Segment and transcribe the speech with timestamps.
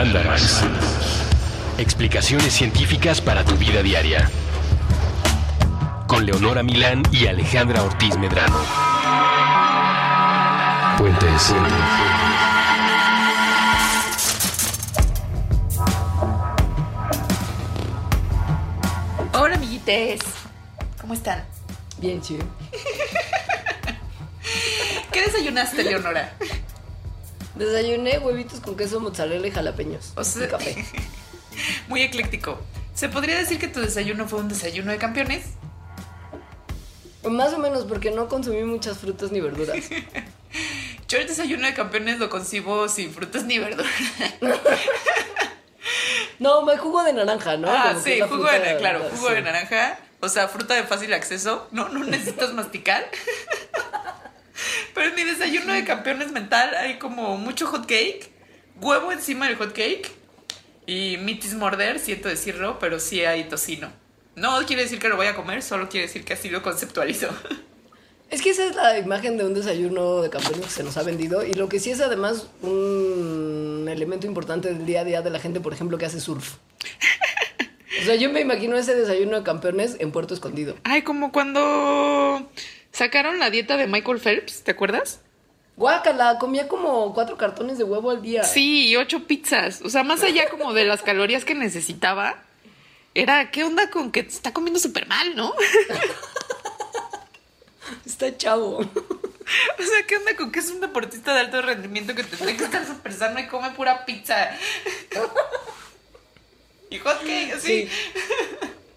[0.00, 0.62] Mandarax.
[1.76, 4.30] Explicaciones científicas para tu vida diaria.
[6.06, 8.56] Con Leonora Milán y Alejandra Ortiz Medrano.
[10.96, 11.54] Puentes.
[19.34, 20.20] Hola, amiguites.
[20.98, 21.44] ¿Cómo están?
[21.98, 22.46] Bien, chido.
[25.12, 26.32] ¿Qué desayunaste, Leonora?
[27.60, 30.12] Desayuné huevitos con queso, mozzarella y jalapeños.
[30.16, 30.84] O sea- y café.
[31.88, 32.58] Muy ecléctico.
[32.94, 35.44] ¿Se podría decir que tu desayuno fue un desayuno de campeones?
[37.22, 39.76] Más o menos porque no consumí muchas frutas ni verduras.
[41.08, 43.92] Yo el desayuno de campeones lo concibo sin frutas ni verduras.
[46.38, 47.68] No, me jugo de naranja, ¿no?
[47.70, 49.34] ah, Como sí, jugo fruta de, claro, jugo sí.
[49.34, 49.98] de naranja.
[50.20, 51.68] O sea, fruta de fácil acceso.
[51.70, 53.04] No, no necesitas masticar.
[54.94, 58.30] Pero en mi desayuno de campeones mental hay como mucho hot cake,
[58.80, 60.10] huevo encima del hot cake
[60.86, 63.92] y mitis morder, siento decirlo, pero sí hay tocino.
[64.34, 67.28] No quiere decir que lo voy a comer, solo quiere decir que así lo conceptualizo.
[68.30, 71.02] Es que esa es la imagen de un desayuno de campeones que se nos ha
[71.02, 71.44] vendido.
[71.44, 75.40] Y lo que sí es además un elemento importante del día a día de la
[75.40, 76.54] gente, por ejemplo, que hace surf.
[78.00, 80.74] O sea, yo me imagino ese desayuno de campeones en Puerto Escondido.
[80.84, 82.48] Ay, como cuando
[82.92, 85.20] sacaron la dieta de Michael Phelps, ¿te acuerdas?
[85.76, 88.44] Guácala, comía como cuatro cartones de huevo al día.
[88.44, 89.80] Sí, y ocho pizzas.
[89.82, 92.42] O sea, más allá como de las calorías que necesitaba,
[93.14, 95.54] era, ¿qué onda con que está comiendo súper mal, no?
[98.06, 98.78] Está chavo.
[98.78, 102.64] O sea, ¿qué onda con que es un deportista de alto rendimiento que tendría que
[102.64, 104.50] estar súper sano y come pura pizza?
[106.90, 107.86] Y hot cake, así.
[107.86, 107.88] Sí.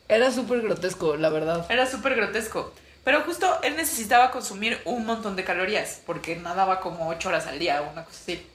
[0.10, 1.68] Era súper grotesco, la verdad.
[1.70, 2.74] Era súper grotesco.
[3.04, 7.60] Pero justo él necesitaba consumir un montón de calorías, porque nadaba como ocho horas al
[7.60, 8.46] día o una cosa así.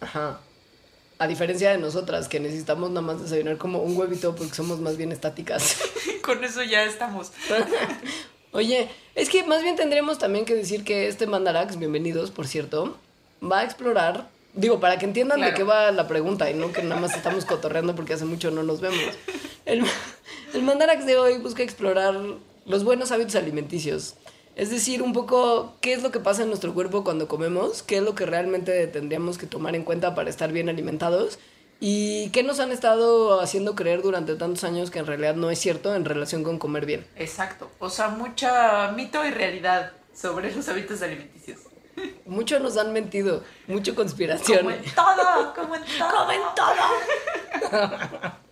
[0.00, 0.40] Ajá.
[1.18, 4.96] A diferencia de nosotras, que necesitamos nada más desayunar como un huevito porque somos más
[4.96, 5.78] bien estáticas.
[6.22, 7.30] Con eso ya estamos.
[8.52, 12.96] Oye, es que más bien tendríamos también que decir que este Mandarax, bienvenidos, por cierto,
[13.42, 16.82] va a explorar, digo, para que entiendan de qué va la pregunta y no que
[16.82, 19.00] nada más estamos cotorreando porque hace mucho no nos vemos.
[19.66, 19.84] El,
[20.52, 22.14] el Mandarax de hoy busca explorar
[22.66, 24.14] los buenos hábitos alimenticios.
[24.56, 27.96] Es decir, un poco qué es lo que pasa en nuestro cuerpo cuando comemos, qué
[27.96, 31.38] es lo que realmente tendríamos que tomar en cuenta para estar bien alimentados
[31.80, 35.58] y qué nos han estado haciendo creer durante tantos años que en realidad no es
[35.58, 37.04] cierto en relación con comer bien.
[37.16, 37.68] Exacto.
[37.80, 41.60] O sea, mucha mito y realidad sobre los hábitos alimenticios.
[42.24, 44.58] Mucho nos han mentido, mucho conspiración.
[44.58, 46.10] Como en todo, como en todo.
[46.10, 48.32] Como en todo.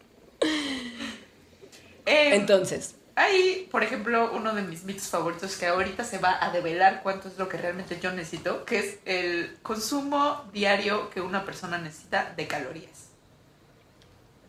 [2.04, 6.50] Eh, Entonces, Hay, por ejemplo, uno de mis mitos favoritos que ahorita se va a
[6.50, 11.44] develar cuánto es lo que realmente yo necesito, que es el consumo diario que una
[11.44, 13.08] persona necesita de calorías.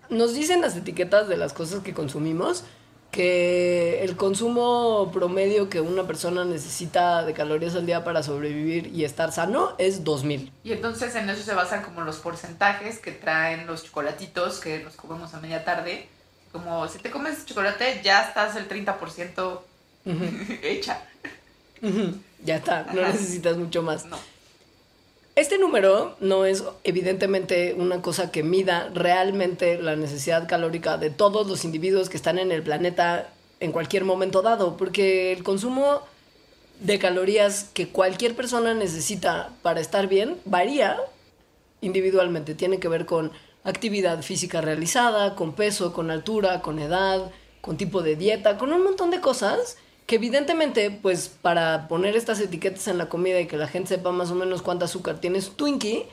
[0.10, 2.66] nos dicen las etiquetas de las cosas que consumimos
[3.14, 9.06] que el consumo promedio que una persona necesita de calorías al día para sobrevivir y
[9.06, 10.52] estar sano es 2000.
[10.64, 14.96] Y entonces en eso se basan como los porcentajes que traen los chocolatitos que nos
[14.96, 16.10] comemos a media tarde.
[16.54, 19.60] Como si te comes chocolate ya estás el 30%
[20.64, 21.02] hecha.
[22.46, 23.12] Ya está, no Ajá.
[23.12, 24.06] necesitas mucho más.
[24.06, 24.18] No.
[25.36, 31.48] Este número no es evidentemente una cosa que mida realmente la necesidad calórica de todos
[31.48, 36.02] los individuos que están en el planeta en cualquier momento dado, porque el consumo
[36.82, 40.98] de calorías que cualquier persona necesita para estar bien varía
[41.82, 42.54] individualmente.
[42.56, 43.32] Tiene que ver con
[43.64, 47.32] actividad física realizada, con peso, con altura, con edad,
[47.62, 52.40] con tipo de dieta, con un montón de cosas que evidentemente, pues para poner estas
[52.40, 55.40] etiquetas en la comida y que la gente sepa más o menos cuánta azúcar tiene
[55.42, 56.06] su Twinkie,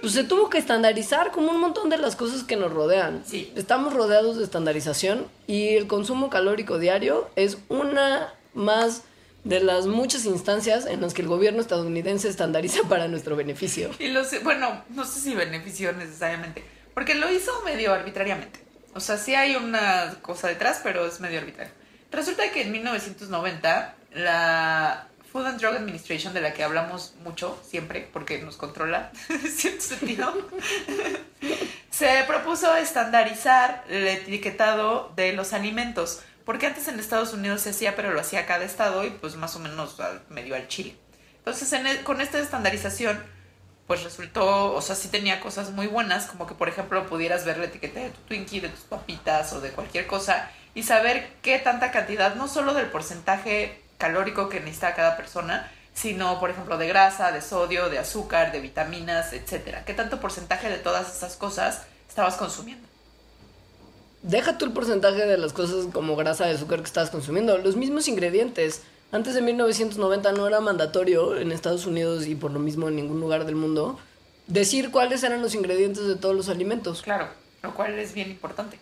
[0.00, 3.22] pues se tuvo que estandarizar como un montón de las cosas que nos rodean.
[3.24, 3.52] Sí.
[3.54, 9.02] Estamos rodeados de estandarización y el consumo calórico diario es una más
[9.46, 13.90] de las muchas instancias en las que el gobierno estadounidense estandariza para nuestro beneficio.
[13.98, 18.60] Y los, bueno, no sé si benefició necesariamente, porque lo hizo medio arbitrariamente.
[18.94, 21.72] O sea, sí hay una cosa detrás, pero es medio arbitrario.
[22.10, 28.08] Resulta que en 1990 la Food and Drug Administration, de la que hablamos mucho siempre,
[28.12, 30.34] porque nos controla en cierto sentido,
[31.90, 36.20] se propuso estandarizar el etiquetado de los alimentos.
[36.46, 39.54] Porque antes en Estados Unidos se hacía, pero lo hacía cada estado y pues más
[39.56, 40.96] o menos al- medio al Chile.
[41.38, 43.22] Entonces, en el- con esta estandarización,
[43.86, 47.58] pues resultó, o sea, sí tenía cosas muy buenas, como que por ejemplo pudieras ver
[47.58, 51.58] la etiqueta de tu Twinkie, de tus papitas o de cualquier cosa y saber qué
[51.58, 56.88] tanta cantidad, no solo del porcentaje calórico que necesita cada persona, sino, por ejemplo, de
[56.88, 59.84] grasa, de sodio, de azúcar, de vitaminas, etcétera.
[59.84, 62.85] ¿Qué tanto porcentaje de todas esas cosas estabas consumiendo?
[64.26, 67.56] Deja tú el porcentaje de las cosas como grasa de azúcar que estabas consumiendo.
[67.58, 68.82] Los mismos ingredientes.
[69.12, 73.20] Antes de 1990 no era mandatorio en Estados Unidos y por lo mismo en ningún
[73.20, 74.00] lugar del mundo
[74.48, 77.02] decir cuáles eran los ingredientes de todos los alimentos.
[77.02, 77.28] Claro,
[77.62, 78.80] lo cual es bien importante.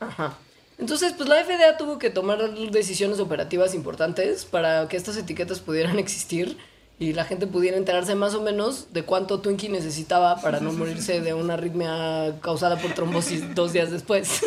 [0.00, 0.36] Ajá.
[0.76, 5.98] Entonces, pues la FDA tuvo que tomar decisiones operativas importantes para que estas etiquetas pudieran
[5.98, 6.58] existir
[6.98, 11.20] y la gente pudiera enterarse más o menos de cuánto Twinkie necesitaba para no morirse
[11.20, 14.40] de una arritmia causada por trombosis dos días después.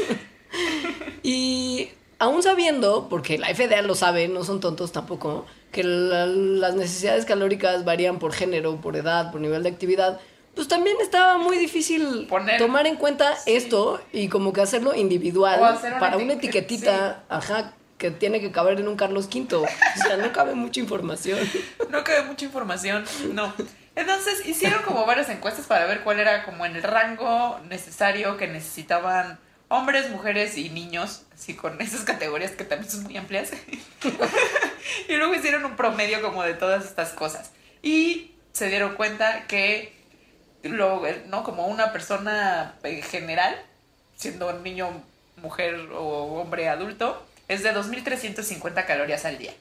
[1.24, 1.90] y
[2.20, 7.26] aún sabiendo, porque la FDA lo sabe, no son tontos tampoco, que la- las necesidades
[7.26, 10.20] calóricas varían por género, por edad, por nivel de actividad,
[10.56, 13.54] pues también estaba muy difícil Poner- tomar en cuenta Sí.
[13.54, 18.40] esto y como que hacerlo individual O hacer una para una etiquetita, ajá, que tiene
[18.40, 19.56] que caber en un Carlos V.
[19.56, 19.66] O
[19.96, 21.40] sea, no cabe mucha información.
[21.90, 23.54] No quedó mucha información, no.
[23.96, 28.48] Entonces hicieron como varias encuestas para ver cuál era como en el rango necesario que
[28.48, 29.40] necesitaban
[29.70, 33.52] hombres, mujeres y niños, así con esas categorías que también son muy amplias.
[35.10, 37.52] y luego hicieron un promedio como de todas estas cosas.
[37.82, 39.94] Y se dieron cuenta que,
[40.64, 41.44] lo, ¿no?
[41.44, 43.56] Como una persona en general,
[44.16, 45.04] siendo niño,
[45.38, 49.54] mujer o hombre adulto, es de 2.350 calorías al día.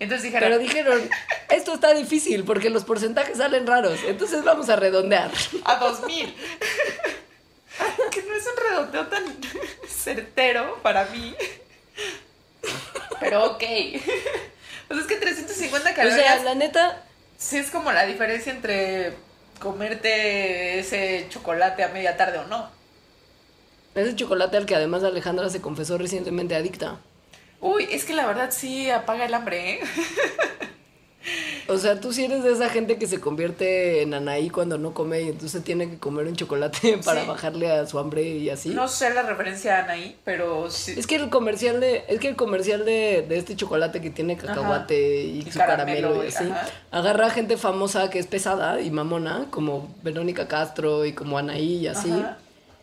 [0.00, 1.10] Entonces dijeron, Pero dijeron,
[1.50, 5.30] esto está difícil porque los porcentajes salen raros, entonces vamos a redondear.
[5.64, 6.34] a 2000.
[8.10, 9.24] que no es un redondeo tan
[9.88, 11.34] certero para mí.
[13.20, 13.62] Pero ok.
[14.88, 17.02] Pues es que 350 O calorías sea, la neta,
[17.36, 19.14] sí es como la diferencia entre
[19.58, 22.70] comerte ese chocolate a media tarde o no.
[23.94, 27.00] ese chocolate al que además Alejandra se confesó recientemente adicta.
[27.60, 29.80] Uy, es que la verdad sí apaga el hambre, ¿eh?
[31.68, 34.94] O sea, tú sí eres de esa gente que se convierte en Anaí cuando no
[34.94, 37.26] come y entonces tiene que comer un chocolate para Sí.
[37.28, 38.70] bajarle a su hambre y así.
[38.70, 40.94] No sé la referencia a Anaí, pero sí.
[40.96, 44.38] Es que el comercial de, es que el comercial de, de este chocolate que tiene
[44.38, 46.66] cacahuate y, Y su caramelo, caramelo, y así, ajá.
[46.90, 51.74] agarra a gente famosa que es pesada y mamona, como Verónica Castro y como Anaí
[51.80, 52.10] y así.
[52.10, 52.38] Ajá.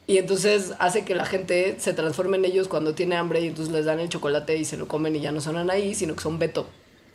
[0.08, 3.74] Y entonces hace que la gente se transforme en ellos cuando tiene hambre y entonces
[3.74, 6.22] les dan el chocolate y se lo comen y ya no son Anaí, sino que
[6.22, 6.70] son Beto.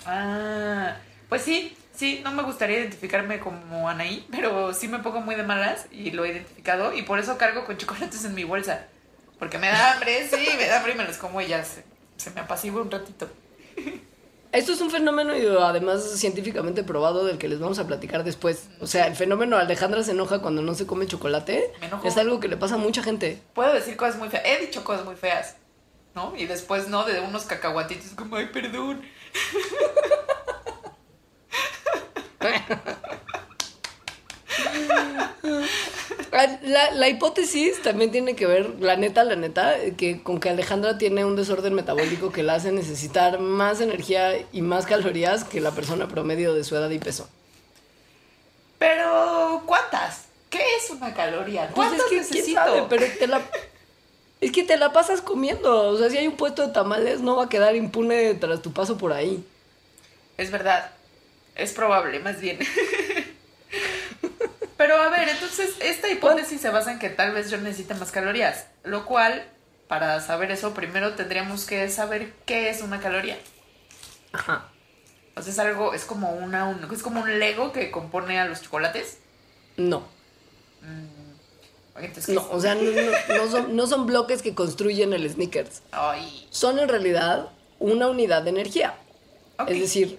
[0.07, 0.97] Ah,
[1.29, 5.45] pues sí, sí, no me gustaría identificarme como Anaí, pero sí me pongo muy de
[5.45, 8.87] malas y lo he identificado y por eso cargo con chocolates en mi bolsa.
[9.39, 11.85] Porque me da hambre, sí, me da hambre y me los como y ya se,
[12.35, 13.29] me apacigua un ratito.
[14.53, 18.69] Esto es un fenómeno y además científicamente probado del que les vamos a platicar después.
[18.81, 22.09] O sea, el fenómeno Alejandra se enoja cuando no se come chocolate Me enojo.
[22.09, 23.41] es algo que le pasa a mucha gente.
[23.55, 25.55] Puedo decir cosas muy feas, he dicho cosas muy feas,
[26.17, 26.35] ¿no?
[26.37, 29.03] Y después no, de unos cacahuatitos como, ay, perdón.
[36.30, 36.30] Ah,
[36.63, 40.99] La, la hipótesis también tiene que ver, la neta, la neta, que con que Alejandra
[40.99, 45.73] tiene un desorden metabólico que la hace necesitar más energía y más calorías que la
[45.73, 47.29] persona promedio de su edad y peso.
[48.79, 50.25] Pero, ¿cuántas?
[50.49, 51.69] ¿Qué es una caloría?
[51.75, 52.65] Pues ¿Cuántas es que, ¿quién necesito?
[52.65, 52.83] sabe?
[52.89, 53.43] pero te la...
[54.41, 55.91] Es que te la pasas comiendo.
[55.91, 58.73] O sea, si hay un puesto de tamales, no va a quedar impune tras tu
[58.73, 59.45] paso por ahí.
[60.39, 60.93] Es verdad.
[61.55, 62.59] Es probable, más bien.
[64.81, 68.11] Pero a ver, entonces esta hipótesis se basa en que tal vez yo necesite más
[68.11, 68.65] calorías.
[68.83, 69.45] Lo cual,
[69.89, 73.37] para saber eso, primero tendríamos que saber qué es una caloría.
[74.33, 74.71] Ajá.
[75.37, 78.47] O sea, es algo, es como una, un- es como un Lego que compone a
[78.47, 79.19] los chocolates.
[79.77, 80.03] No.
[81.97, 85.29] Entonces, ¿qué No, o sea, no, no- no son, no son bloques que construyen el
[85.29, 85.83] sneakers.
[85.93, 88.95] Ay, Son en realidad una unidad de energía.
[89.69, 90.19] Es decir,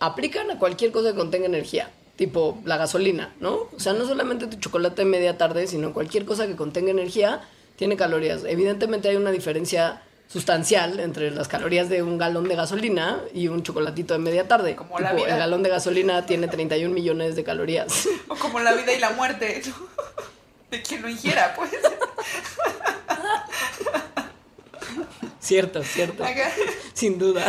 [0.00, 3.68] aplican a cualquier cosa que contenga energía, tipo la gasolina, ¿no?
[3.76, 7.40] O sea, no solamente tu chocolate de media tarde, sino cualquier cosa que contenga energía
[7.76, 8.44] tiene calorías.
[8.44, 13.62] Evidentemente hay una diferencia sustancial entre las calorías de un galón de gasolina y un
[13.62, 14.74] chocolatito de media tarde.
[14.76, 15.28] Como la vida.
[15.28, 18.08] el galón de gasolina tiene 31 millones de calorías.
[18.28, 19.62] O como la vida y la muerte.
[20.70, 21.70] De quien lo ingiera, pues.
[25.38, 26.24] cierto, cierto.
[26.94, 27.44] Sin duda.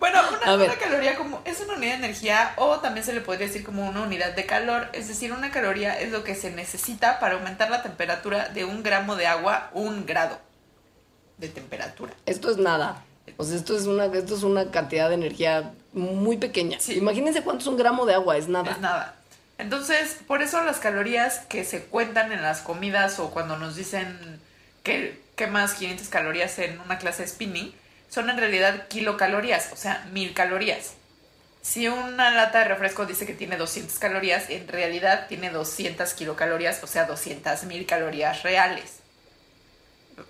[0.00, 3.46] Bueno, una, una caloría como es una unidad de energía o también se le podría
[3.46, 4.88] decir como una unidad de calor.
[4.94, 8.82] Es decir, una caloría es lo que se necesita para aumentar la temperatura de un
[8.82, 10.38] gramo de agua un grado
[11.36, 12.12] de temperatura.
[12.24, 13.04] Esto es nada.
[13.36, 16.80] O sea, esto es una, esto es una cantidad de energía muy pequeña.
[16.80, 16.94] Sí.
[16.94, 18.72] Imagínense cuánto es un gramo de agua, es nada.
[18.72, 19.16] Es nada.
[19.58, 24.40] Entonces, por eso las calorías que se cuentan en las comidas o cuando nos dicen
[24.82, 27.74] que quemas 500 calorías en una clase de spinning,
[28.10, 30.94] son en realidad kilocalorías, o sea, mil calorías.
[31.62, 36.82] si una lata de refresco dice que tiene 200 calorías, en realidad tiene 200 kilocalorías,
[36.82, 38.96] o sea, 200 mil calorías reales.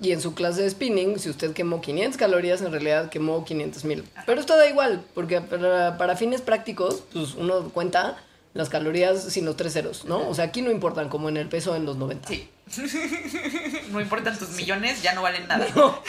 [0.00, 3.84] Y en su clase de spinning, si usted quemó 500 calorías, en realidad quemó 500
[3.84, 4.04] mil.
[4.26, 8.16] Pero esto da igual, porque para, para fines prácticos, pues uno cuenta
[8.52, 10.28] las calorías sin los tres ceros, ¿no?
[10.28, 12.28] O sea, aquí no importan como en el peso en los 90.
[12.28, 12.48] Sí.
[13.90, 15.66] no importan tus millones, ya no valen nada.
[15.74, 16.02] No,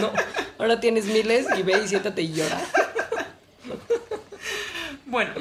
[0.00, 0.12] no.
[0.58, 2.60] Ahora tienes miles y ve y siéntate y llora.
[5.06, 5.32] Bueno,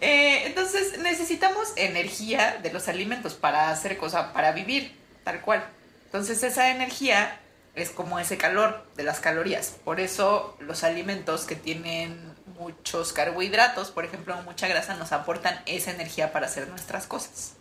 [0.00, 5.64] eh, entonces necesitamos energía de los alimentos para hacer cosas, para vivir, tal cual.
[6.04, 7.40] Entonces esa energía
[7.74, 9.76] es como ese calor de las calorías.
[9.84, 12.27] Por eso los alimentos que tienen
[12.58, 17.54] muchos carbohidratos, por ejemplo, mucha grasa, nos aportan esa energía para hacer nuestras cosas.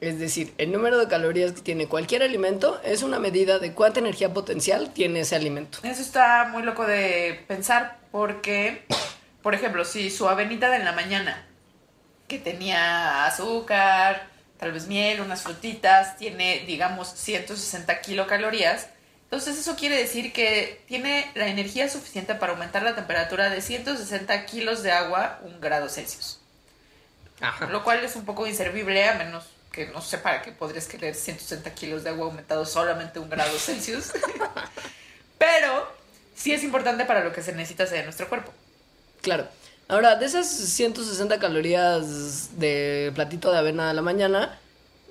[0.00, 4.00] Es decir, el número de calorías que tiene cualquier alimento es una medida de cuánta
[4.00, 5.78] energía potencial tiene ese alimento.
[5.82, 8.86] Eso está muy loco de pensar porque,
[9.42, 11.46] por ejemplo, si su avenida de la mañana,
[12.28, 18.88] que tenía azúcar, tal vez miel, unas frutitas, tiene, digamos, 160 kilocalorías,
[19.30, 24.44] entonces eso quiere decir que tiene la energía suficiente para aumentar la temperatura de 160
[24.46, 26.40] kilos de agua un grado Celsius.
[27.40, 27.66] Ajá.
[27.66, 31.14] Lo cual es un poco inservible a menos que no sé para qué podrías querer
[31.14, 34.10] 160 kilos de agua aumentado solamente un grado Celsius.
[35.38, 35.88] Pero
[36.34, 38.52] sí es importante para lo que se necesita hacer en nuestro cuerpo.
[39.22, 39.46] Claro.
[39.86, 44.58] Ahora, de esas 160 calorías de platito de avena a la mañana,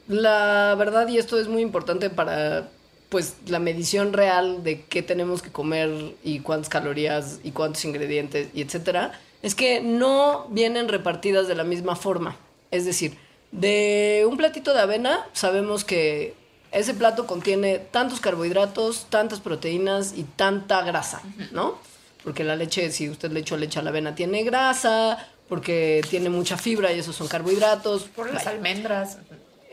[0.10, 2.68] la verdad, y esto es muy importante para
[3.10, 8.50] pues la medición real de qué tenemos que comer y cuántas calorías y cuántos ingredientes
[8.54, 12.38] y etcétera, es que no vienen repartidas de la misma forma.
[12.72, 13.18] Es decir,
[13.52, 16.36] de un platito de avena sabemos que
[16.72, 21.80] ese plato contiene tantos carbohidratos, tantas proteínas y tanta grasa, ¿no?
[22.24, 26.30] Porque la leche, si usted le echó leche a la avena, tiene grasa, porque tiene
[26.30, 28.04] mucha fibra y esos son carbohidratos.
[28.04, 28.58] Por las Vaya.
[28.58, 29.18] almendras.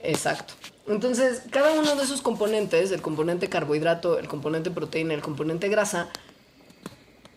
[0.03, 0.55] Exacto.
[0.89, 6.09] Entonces, cada uno de esos componentes, el componente carbohidrato, el componente proteína, el componente grasa,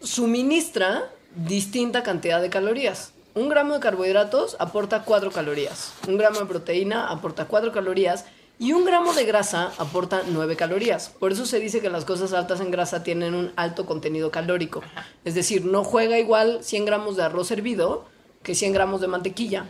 [0.01, 3.13] suministra distinta cantidad de calorías.
[3.33, 8.25] Un gramo de carbohidratos aporta 4 calorías, un gramo de proteína aporta 4 calorías
[8.59, 11.09] y un gramo de grasa aporta 9 calorías.
[11.09, 14.81] Por eso se dice que las cosas altas en grasa tienen un alto contenido calórico.
[15.25, 18.05] Es decir, no juega igual 100 gramos de arroz hervido
[18.43, 19.65] que 100 gramos de mantequilla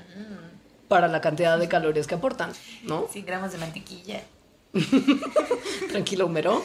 [0.90, 2.52] para la cantidad de calorías que aportan,
[2.84, 3.08] ¿no?
[3.10, 4.22] 100 gramos de mantequilla.
[5.90, 6.64] Tranquilo, Homero.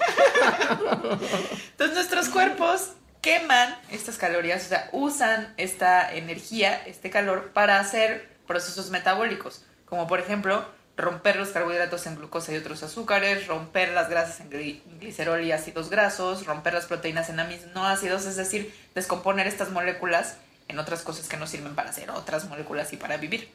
[1.70, 2.90] Entonces nuestros cuerpos
[3.20, 10.06] queman estas calorías, o sea, usan esta energía, este calor, para hacer procesos metabólicos, como
[10.06, 10.64] por ejemplo
[10.96, 15.50] romper los carbohidratos en glucosa y otros azúcares, romper las grasas en gli- glicerol y
[15.52, 20.36] ácidos grasos, romper las proteínas en aminoácidos, es decir, descomponer estas moléculas
[20.68, 23.50] en otras cosas que nos sirven para hacer otras moléculas y para vivir.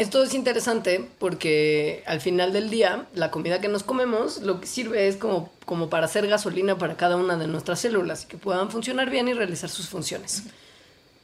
[0.00, 4.66] Esto es interesante porque al final del día, la comida que nos comemos lo que
[4.66, 8.38] sirve es como, como para hacer gasolina para cada una de nuestras células y que
[8.38, 10.44] puedan funcionar bien y realizar sus funciones.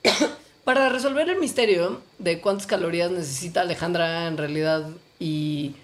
[0.65, 4.87] para resolver el misterio de cuántas calorías necesita Alejandra en realidad
[5.19, 5.75] y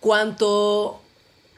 [0.00, 1.02] cuánto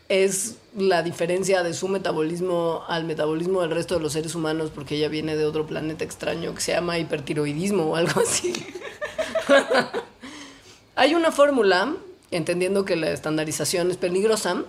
[0.09, 4.97] es la diferencia de su metabolismo al metabolismo del resto de los seres humanos porque
[4.97, 8.53] ella viene de otro planeta extraño que se llama hipertiroidismo o algo así.
[10.95, 11.95] Hay una fórmula,
[12.31, 14.65] entendiendo que la estandarización es peligrosa,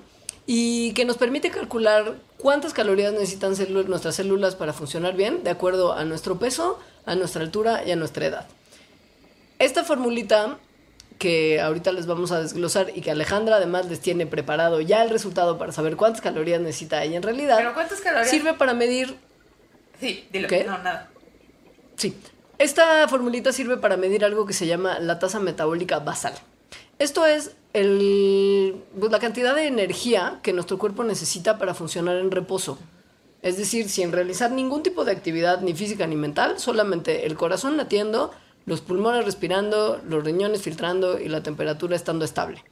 [0.45, 3.53] y que nos permite calcular cuántas calorías necesitan
[3.87, 7.95] nuestras células para funcionar bien, de acuerdo a nuestro peso, a nuestra altura y a
[7.95, 8.47] nuestra edad.
[9.59, 10.57] Esta formulita
[11.17, 15.09] que ahorita les vamos a desglosar y que Alejandra además les tiene preparado ya el
[15.09, 18.29] resultado para saber cuántas calorías necesita ella en realidad, Pero ¿cuántas calorías?
[18.29, 19.15] sirve para medir
[19.99, 20.49] Sí, dilo.
[20.49, 20.65] ¿Qué?
[20.65, 21.09] No, nada.
[21.95, 22.17] Sí.
[22.63, 26.33] Esta formulita sirve para medir algo que se llama la tasa metabólica basal.
[26.97, 32.79] Esto es pues, la cantidad de energía que nuestro cuerpo necesita para funcionar en reposo.
[33.41, 37.75] Es decir, sin realizar ningún tipo de actividad ni física ni mental, solamente el corazón
[37.75, 38.31] latiendo,
[38.65, 42.63] los pulmones respirando, los riñones filtrando y la temperatura estando estable.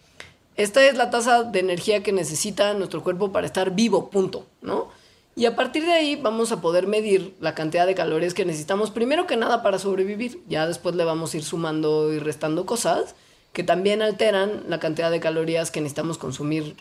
[0.55, 4.87] Esta es la tasa de energía que necesita nuestro cuerpo para estar vivo, punto, ¿no?
[5.35, 8.91] Y a partir de ahí vamos a poder medir la cantidad de calorías que necesitamos
[8.91, 10.41] primero que nada para sobrevivir.
[10.47, 13.15] Ya después le vamos a ir sumando y restando cosas
[13.53, 16.75] que también alteran la cantidad de calorías que necesitamos consumir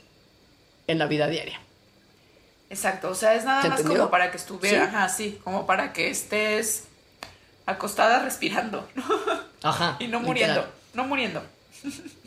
[0.87, 1.61] en la vida diaria.
[2.71, 4.02] Exacto, o sea, es nada ¿Se más entendió?
[4.02, 4.95] como para que estuviera, ¿Sí?
[4.95, 6.85] ajá, sí, como para que estés
[7.66, 8.88] acostada respirando
[9.62, 9.97] Ajá.
[10.00, 10.64] y no muriendo,
[10.95, 11.42] no muriendo.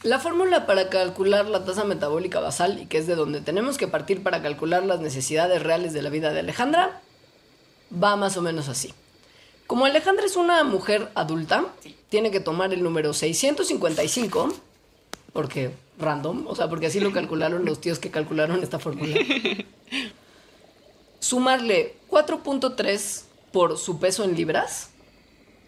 [0.03, 3.87] La fórmula para calcular la tasa metabólica basal, y que es de donde tenemos que
[3.87, 7.01] partir para calcular las necesidades reales de la vida de Alejandra,
[7.91, 8.93] va más o menos así.
[9.65, 11.67] Como Alejandra es una mujer adulta,
[12.09, 14.53] tiene que tomar el número 655,
[15.31, 19.15] porque random, o sea, porque así lo calcularon los tíos que calcularon esta fórmula.
[21.19, 24.89] Sumarle 4.3 por su peso en libras.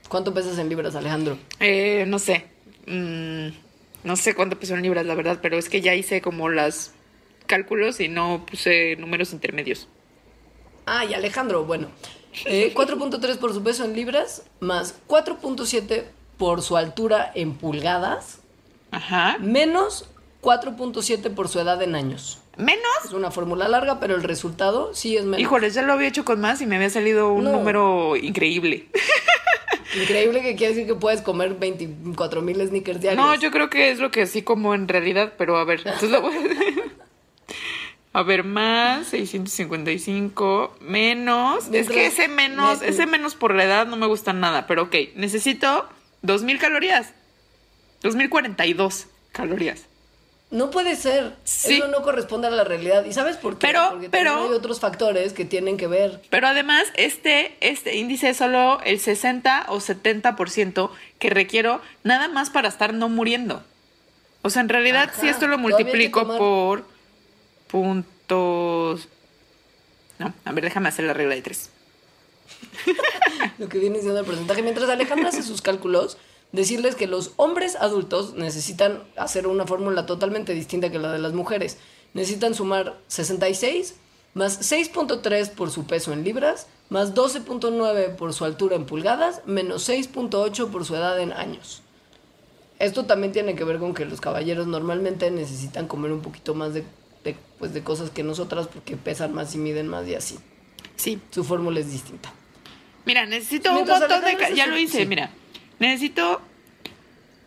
[0.09, 1.37] ¿Cuánto pesas en libras, Alejandro?
[1.61, 2.47] Eh, no sé.
[2.85, 3.64] Mm,
[4.05, 6.93] no sé cuánto pesó en libras, la verdad, pero es que ya hice como las
[7.45, 9.87] cálculos y no puse números intermedios.
[10.85, 11.89] Ah, y Alejandro, bueno.
[12.45, 16.03] eh, 4.3 por su peso en libras, más 4.7
[16.37, 18.39] por su altura en pulgadas,
[18.91, 19.37] Ajá.
[19.39, 20.09] menos
[20.41, 22.39] 4.7 por su edad en años.
[22.57, 22.85] ¿Menos?
[23.03, 25.39] Es una fórmula larga, pero el resultado sí es menos.
[25.41, 27.51] Híjole, ya lo había hecho con más y me había salido un No.
[27.53, 28.87] número increíble.
[29.95, 33.25] Increíble que quiere decir que puedes comer 24 mil sneakers diarios.
[33.25, 36.09] No, yo creo que es lo que sí como en realidad, pero a ver, entonces
[36.09, 37.05] lo voy a...
[38.15, 41.67] A ver, más 655 menos.
[41.73, 44.95] Es que ese menos, ese menos por la edad no me gusta nada, pero ok,
[45.15, 45.89] necesito
[46.21, 47.13] 2000 calorías.
[48.03, 49.87] 2042 calorías.
[50.51, 51.33] No puede ser.
[51.43, 51.75] Sí.
[51.77, 53.03] Eso no corresponde a la realidad.
[53.05, 53.67] ¿Y sabes por qué?
[53.67, 56.21] Pero- Porque pero- también hay otros factores que tienen que ver.
[56.29, 62.49] Pero además, este, este índice es solo el 60 o 70% que requiero nada más
[62.51, 63.63] para estar no muriendo.
[64.43, 66.85] O sea, en realidad, Ajá, si esto lo multiplico tomar- por
[67.67, 69.07] puntos...
[70.19, 71.69] No, a ver, déjame hacer la regla de tres.
[73.57, 74.61] lo que viene siendo el porcentaje.
[74.61, 76.17] Mientras Alejandra hace sus cálculos,
[76.55, 81.33] decirles que los hombres adultos necesitan hacer una fórmula totalmente distinta que la de las
[81.33, 81.77] mujeres.
[82.13, 83.95] Necesitan sumar 66
[84.35, 89.89] más 6.3 por su peso en libras, más 12.9 por su altura en pulgadas, menos
[89.89, 91.81] 6.8 por su edad en años.
[92.77, 96.73] Esto también tiene que ver con que los caballeros normalmente necesitan comer un poquito más
[96.73, 96.83] de,
[97.23, 100.37] de, pues, de cosas que nosotras porque pesan más y miden más y así.
[100.97, 101.19] Sí.
[101.31, 102.33] Su fórmula es distinta.
[103.05, 104.55] Mira, necesito Mientras un montón de...
[104.55, 105.05] Ya lo hice, sí.
[105.05, 105.31] mira.
[105.79, 106.41] Necesito...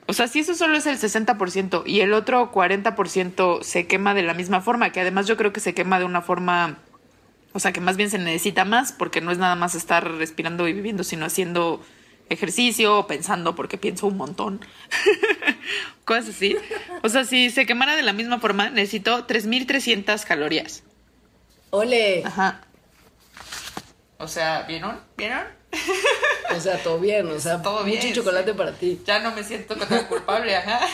[0.07, 4.23] O sea, si eso solo es el 60% y el otro 40% se quema de
[4.23, 6.79] la misma forma, que además yo creo que se quema de una forma...
[7.53, 10.67] O sea, que más bien se necesita más porque no es nada más estar respirando
[10.69, 11.83] y viviendo, sino haciendo
[12.31, 14.65] ejercicio o pensando porque pienso un montón.
[16.05, 16.57] Cosas así.
[17.03, 20.85] O sea, si se quemara de la misma forma, necesito 3.300 calorías.
[21.71, 22.23] ¡Ole!
[22.25, 22.63] Ajá.
[24.19, 25.01] O sea, ¿vieron?
[25.17, 25.58] ¿Vieron?
[26.57, 28.57] O sea, todo bien, o sea, Todo mucho bien, chocolate sí.
[28.57, 29.01] para ti.
[29.07, 30.81] Ya no me siento tan culpable, ajá.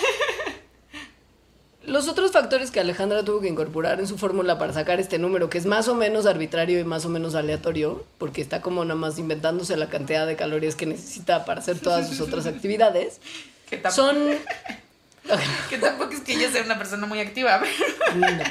[1.87, 5.51] Los otros factores que Alejandra tuvo que incorporar en su fórmula para sacar este número,
[5.51, 8.99] que es más o menos arbitrario y más o menos aleatorio, porque está como nada
[8.99, 13.21] más inventándose la cantidad de calorías que necesita para hacer todas sus otras actividades,
[13.71, 14.39] Que, tampoco, son...
[15.71, 17.61] que tampoco es que yo sea una persona muy activa.
[17.61, 18.45] pero- No.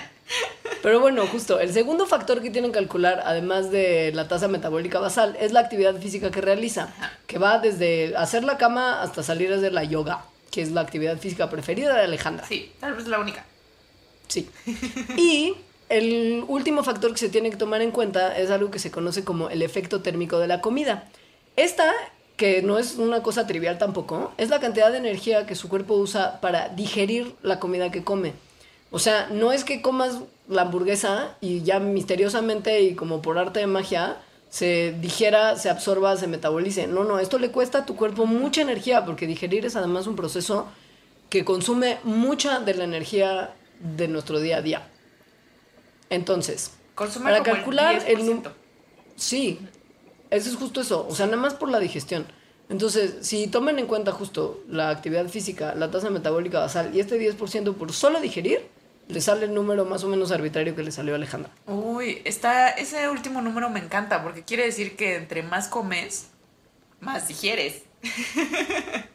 [0.84, 5.00] Pero bueno, justo, el segundo factor que tienen que calcular, además de la tasa metabólica
[5.00, 6.94] basal, es la actividad física que realiza,
[7.26, 10.82] que va desde hacer la cama hasta salir a hacer la yoga, que es la
[10.82, 12.46] actividad física preferida de Alejandra.
[12.46, 13.46] Sí, tal vez la única.
[14.28, 14.50] Sí.
[15.18, 15.56] Y
[15.88, 19.24] el último factor que se tiene que tomar en cuenta es algo que se conoce
[19.24, 21.08] como el efecto térmico de la comida.
[21.56, 21.94] Esta,
[22.36, 25.94] que no es una cosa trivial tampoco, es la cantidad de energía que su cuerpo
[25.94, 28.34] usa para digerir la comida que come.
[28.92, 33.60] O sea, no es que comas la hamburguesa y ya misteriosamente y como por arte
[33.62, 34.18] de magia
[34.50, 36.88] se digiera, se absorba, se metabolice.
[36.88, 40.16] No, no, esto le cuesta a tu cuerpo mucha energía porque digerir es además un
[40.16, 40.68] proceso
[41.30, 44.88] que consume mucha de la energía de nuestro día a día.
[46.10, 48.50] Entonces, Consume para como calcular el el 10%.
[48.50, 48.56] nu-
[49.16, 49.60] sí,
[50.30, 52.26] eso es justo eso, o sea, nada más por la digestión.
[52.70, 57.18] Entonces, si tomen en cuenta justo la actividad física, la tasa metabólica basal y este
[57.18, 58.62] 10% por solo digerir,
[59.08, 61.52] le sale el número más o menos arbitrario que le salió a Alejandra.
[61.68, 66.28] Uy, está, ese último número me encanta porque quiere decir que entre más comes,
[67.00, 67.84] más digieres.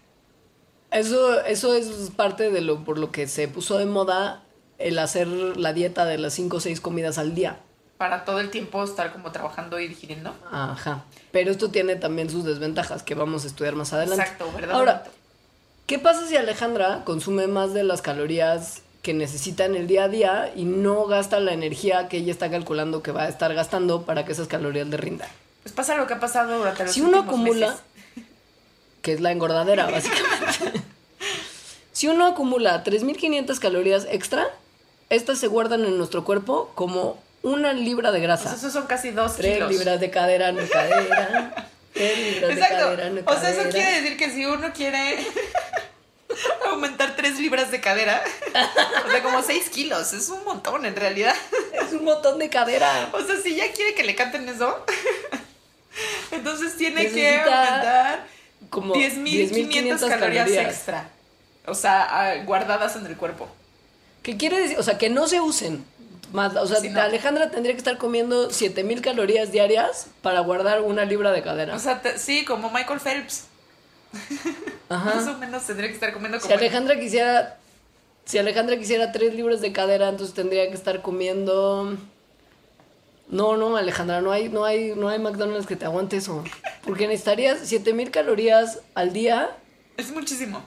[0.91, 4.43] Eso, eso es parte de lo por lo que se puso de moda
[4.79, 7.61] el hacer la dieta de las 5 o 6 comidas al día.
[7.99, 10.35] Para todo el tiempo estar como trabajando y digiriendo.
[10.51, 11.05] Ajá.
[11.33, 14.23] Pero esto tiene también sus desventajas que vamos a estudiar más adelante.
[14.23, 14.77] Exacto, ¿verdad?
[14.77, 15.05] Ahora?
[15.87, 20.09] ¿qué pasa si Alejandra consume más de las calorías que necesita en el día a
[20.09, 24.03] día y no gasta la energía que ella está calculando que va a estar gastando
[24.03, 25.29] para que esas calorías le rindan?
[25.63, 27.83] Pues pasa lo que ha pasado durante los Si uno acumula, meses.
[29.03, 30.83] que es la engordadera, básicamente.
[31.93, 34.47] si uno acumula 3.500 calorías extra,
[35.11, 38.51] estas se guardan en nuestro cuerpo como una libra de grasa.
[38.51, 39.71] Pues esos son casi dos Tres kilos.
[39.71, 41.69] libras de cadera, no cadera.
[41.95, 43.33] Tres libras de cadera, no Exacto.
[43.33, 43.71] O sea, eso cadera.
[43.71, 45.17] quiere decir que si uno quiere
[46.67, 48.23] aumentar 3 libras de cadera,
[49.07, 51.35] o sea, como 6 kilos, es un montón en realidad.
[51.73, 53.11] Es un montón de cadera.
[53.13, 54.85] O sea, si ya quiere que le canten eso,
[56.31, 58.27] Entonces tiene que aumentar
[58.71, 61.11] como 10.500 10.500 calorías, extra.
[61.67, 63.49] O sea, ah, guardadas en el cuerpo.
[64.23, 64.79] ¿Qué quiere decir?
[64.79, 65.85] O sea, que no se usen.
[66.33, 67.01] Más, o sea, Sí, no.
[67.01, 71.75] Alejandra tendría que estar comiendo 7000 calorías diarias para guardar una libra de cadera.
[71.75, 73.45] O sea, te- sí, como Michael Phelps.
[74.89, 76.55] Más o menos tendría que estar comiendo Si como...
[76.59, 77.59] Alejandra quisiera.
[78.25, 81.97] Si Alejandra quisiera 3 libras de cadera, entonces tendría que estar comiendo.
[83.29, 86.43] No, no, Alejandra, no hay, no hay, no hay McDonald's que te aguante eso.
[86.85, 89.51] Porque necesitarías 7000 calorías al día
[89.99, 90.63] Es muchísimo.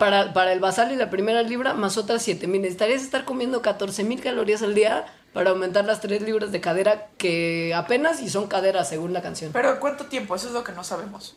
[0.00, 2.62] para, para el basal y la primera libra, más otras 7000.
[2.62, 7.72] Necesitarías estar comiendo 14000 calorías al día para aumentar las 3 libras de cadera, que
[7.74, 9.52] apenas y son caderas según la canción.
[9.52, 10.34] Pero ¿cuánto tiempo?
[10.34, 11.36] Eso es lo que no sabemos.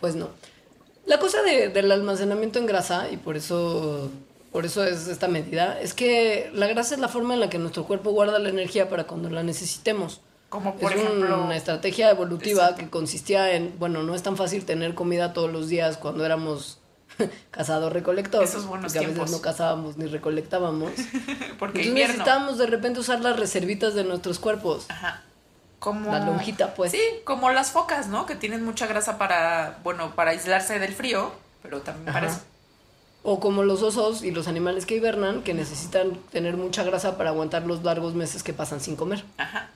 [0.00, 0.28] Pues no.
[1.06, 4.10] La cosa de- del almacenamiento en grasa, y por eso,
[4.52, 7.58] por eso es esta medida, es que la grasa es la forma en la que
[7.58, 10.20] nuestro cuerpo guarda la energía para cuando la necesitemos.
[10.50, 11.44] Como por es ejemplo...
[11.44, 12.82] una estrategia evolutiva Exacto.
[12.82, 16.78] que consistía en, bueno, no es tan fácil tener comida todos los días cuando éramos
[17.50, 18.42] cazador-recolector.
[18.44, 19.24] Esos buenos porque a tiempos.
[19.24, 20.92] veces no cazábamos ni recolectábamos.
[21.58, 22.12] Porque Entonces invierno.
[22.14, 24.86] necesitábamos de repente usar las reservitas de nuestros cuerpos.
[24.88, 25.22] Ajá.
[25.78, 26.12] Como...
[26.12, 26.92] La lonjita, pues.
[26.92, 28.26] Sí, como las focas, ¿no?
[28.26, 32.40] Que tienen mucha grasa para, bueno, para aislarse del frío, pero también para eso.
[33.22, 37.30] O como los osos y los animales que hibernan, que necesitan tener mucha grasa para
[37.30, 39.24] aguantar los largos meses que pasan sin comer.
[39.36, 39.70] Ajá.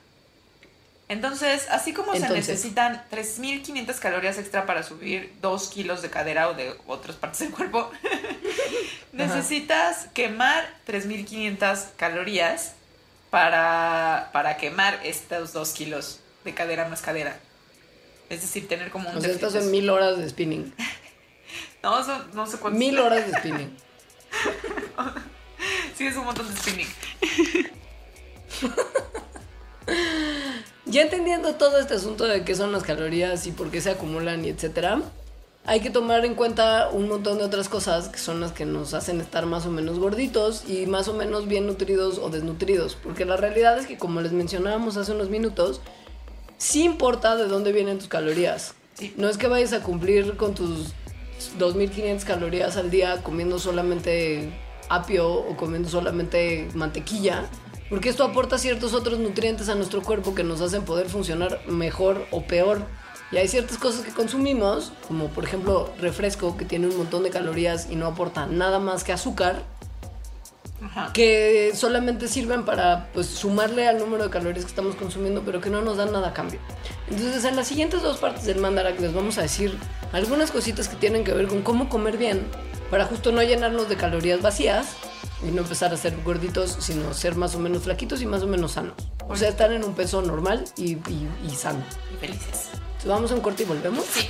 [1.09, 2.45] Entonces, así como Entonces.
[2.45, 7.41] se necesitan 3.500 calorías extra para subir 2 kilos de cadera o de otras partes
[7.41, 7.91] del cuerpo,
[9.11, 12.73] necesitas quemar 3.500 calorías
[13.33, 17.39] para, para quemar estos 2 kilos de cadera más cadera.
[18.29, 20.71] Es decir, tener como un O sea, estas son mil horas de spinning.
[21.81, 22.77] No, son- no sé cuántos.
[22.79, 23.75] Mil horas de spinning.
[25.97, 26.87] Sí, es un montón de spinning.
[30.85, 34.45] Ya entendiendo todo este asunto de qué son las calorías y por qué se acumulan
[34.45, 35.01] y etcétera,
[35.65, 38.93] hay que tomar en cuenta un montón de otras cosas que son las que nos
[38.93, 42.95] hacen estar más o menos gorditos y más o menos bien nutridos o desnutridos.
[42.95, 45.81] Porque la realidad es que, como les mencionábamos hace unos minutos,
[46.57, 48.73] sí importa de dónde vienen tus calorías.
[48.95, 49.13] Sí.
[49.17, 50.93] No es que vayas a cumplir con tus
[51.57, 54.51] 2500 calorías al día comiendo solamente
[54.89, 57.45] apio o comiendo solamente mantequilla,
[57.89, 62.25] porque esto aporta ciertos otros nutrientes a nuestro cuerpo que nos hacen poder funcionar mejor
[62.31, 62.85] o peor.
[63.33, 67.31] Y hay ciertas cosas que consumimos, como por ejemplo refresco que tiene un montón de
[67.31, 69.63] calorías y no aporta nada más que azúcar,
[70.83, 71.11] Ajá.
[71.13, 75.69] que solamente sirven para pues sumarle al número de calorías que estamos consumiendo, pero que
[75.71, 76.59] no nos dan nada a cambio.
[77.09, 79.75] Entonces, en las siguientes dos partes del Mandarak les vamos a decir
[80.11, 82.45] algunas cositas que tienen que ver con cómo comer bien
[82.91, 84.87] para justo no llenarnos de calorías vacías
[85.41, 88.47] y no empezar a ser gorditos, sino ser más o menos flaquitos y más o
[88.47, 88.93] menos sanos.
[89.27, 91.83] O sea, estar en un peso normal y, y- y sano.
[92.13, 92.69] Y felices.
[93.05, 94.05] Vamos a un corte y volvemos.
[94.05, 94.29] Sí.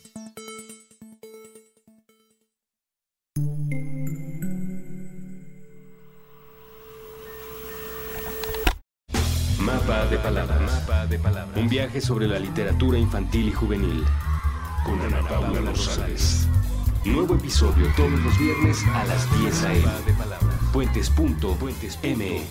[9.57, 10.85] Mapa de palabras.
[11.55, 14.03] Un viaje sobre la literatura infantil y juvenil.
[14.83, 16.49] Con Ana Paula Rosales.
[17.05, 19.85] Nuevo episodio todos los viernes a las 10 a.m.
[20.73, 22.41] Puentes.me.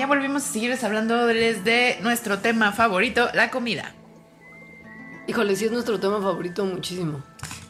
[0.00, 3.94] ya volvimos a seguirles hablándoles de nuestro tema favorito, la comida.
[5.28, 7.22] Híjole, sí es nuestro tema favorito muchísimo.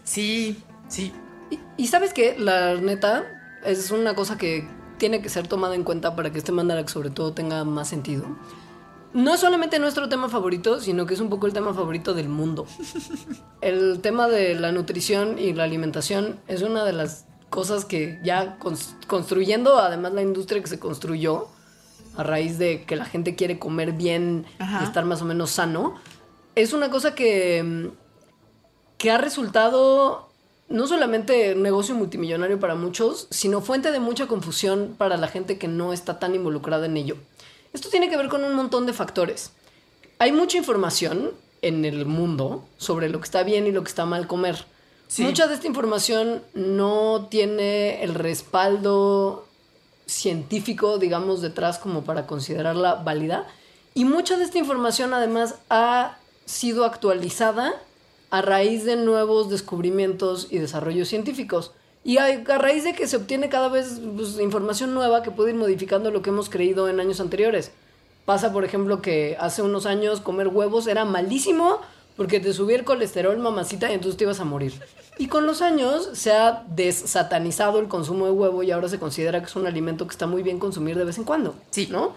[0.04, 1.12] Sí, sí.
[1.50, 3.24] Y, y sabes qué, la neta,
[3.64, 4.64] es una cosa que
[4.98, 8.24] tiene que ser tomada en cuenta para que este Mandarax sobre todo tenga más sentido.
[9.12, 12.28] No es solamente nuestro tema favorito, sino que es un poco el tema favorito del
[12.28, 12.64] mundo.
[13.60, 18.56] El tema de la nutrición y la alimentación es una de las cosas que ya
[18.60, 21.48] cons- construyendo, además la industria que se construyó
[22.20, 24.80] a raíz de que la gente quiere comer bien Ajá.
[24.80, 25.96] y estar más o menos sano,
[26.54, 27.86] es una cosa que, mm,
[28.98, 30.28] que ha resultado
[30.68, 35.66] no solamente negocio multimillonario para muchos, sino fuente de mucha confusión para la gente que
[35.66, 37.16] no está tan involucrada en ello.
[37.72, 39.52] Esto tiene que ver con un montón de factores.
[40.18, 44.06] Hay mucha información en el mundo sobre lo que está bien y lo que está
[44.06, 44.64] mal comer.
[45.08, 45.22] Sí.
[45.22, 49.46] Mucha de esta información no tiene el respaldo
[50.10, 53.46] científico, digamos, detrás como para considerarla válida.
[53.94, 57.74] Y mucha de esta información además ha sido actualizada
[58.30, 61.72] a raíz de nuevos descubrimientos y desarrollos científicos.
[62.02, 65.56] Y a, raíz de que se obtiene cada vez pues, información nueva que puede ir
[65.56, 67.72] modificando lo que hemos creído en años anteriores.
[68.24, 71.80] Pasa, por ejemplo, que hace unos años comer huevos era malísimo
[72.16, 74.74] porque te subía el colesterol, mamacita, y entonces te ibas a morir.
[75.20, 79.40] Y con los años se ha desatanizado el consumo de huevo y ahora se considera
[79.40, 81.54] que es un alimento que está muy bien consumir de vez en cuando.
[81.70, 81.88] Sí.
[81.90, 82.14] ¿No?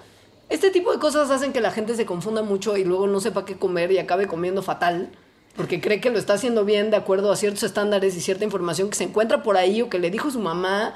[0.48, 3.44] Este tipo de cosas hacen que la gente se confunda mucho y luego no sepa
[3.44, 5.10] qué comer y acabe comiendo fatal
[5.58, 8.90] porque cree que lo está haciendo bien de acuerdo a ciertos estándares y cierta información
[8.90, 10.94] que se encuentra por ahí o que le dijo su mamá.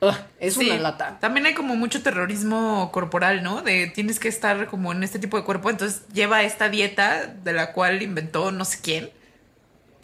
[0.00, 0.68] Ugh, es Sí.
[0.68, 1.18] una lata.
[1.20, 3.62] También hay como mucho terrorismo corporal, ¿no?
[3.62, 7.52] De tienes que estar como en este tipo de cuerpo, entonces lleva esta dieta de
[7.52, 9.10] la cual inventó no sé quién,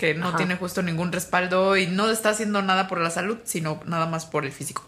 [0.01, 0.39] que no Ajá.
[0.39, 4.25] tiene justo ningún respaldo y no está haciendo nada por la salud, sino nada más
[4.25, 4.83] por el físico.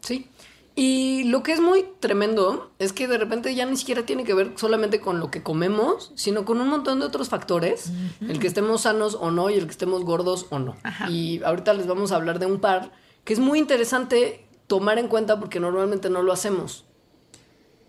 [0.00, 0.26] Sí.
[0.74, 4.34] Y lo que es muy tremendo es que de repente ya ni siquiera tiene que
[4.34, 8.48] ver solamente con lo que comemos, sino con un montón de otros factores, el que
[8.48, 10.76] estemos sanos o no y el que estemos gordos o no.
[10.82, 11.08] Ajá.
[11.08, 12.90] Y ahorita les vamos a hablar de un par
[13.22, 16.84] que es muy interesante tomar en cuenta porque normalmente no lo hacemos.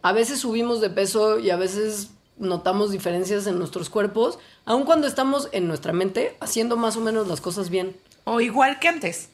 [0.03, 5.07] A veces subimos de peso y a veces notamos diferencias en nuestros cuerpos, aun cuando
[5.07, 7.95] estamos en nuestra mente haciendo más o menos las cosas bien.
[8.23, 9.29] O igual que antes.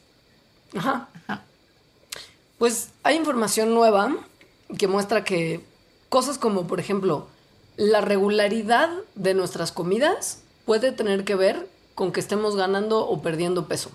[0.76, 1.08] Ajá.
[1.26, 1.42] Ajá.
[2.58, 4.14] Pues hay información nueva
[4.78, 5.60] que muestra que
[6.08, 7.28] cosas como, por ejemplo,
[7.76, 13.68] la regularidad de nuestras comidas puede tener que ver con que estemos ganando o perdiendo
[13.68, 13.90] peso.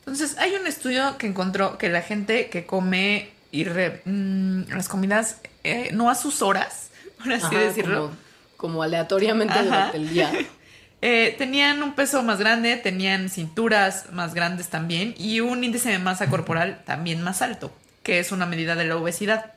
[0.00, 4.88] Entonces, hay un estudio que encontró que la gente que come y re- mm, las
[4.88, 6.88] comidas eh, no a sus horas,
[7.22, 8.16] por así Ajá, decirlo, Como,
[8.60, 9.64] como aleatoriamente Ajá.
[9.64, 10.30] durante el día.
[11.00, 15.98] eh, tenían un peso más grande, tenían cinturas más grandes también y un índice de
[15.98, 19.54] masa corporal también más alto, que es una medida de la obesidad.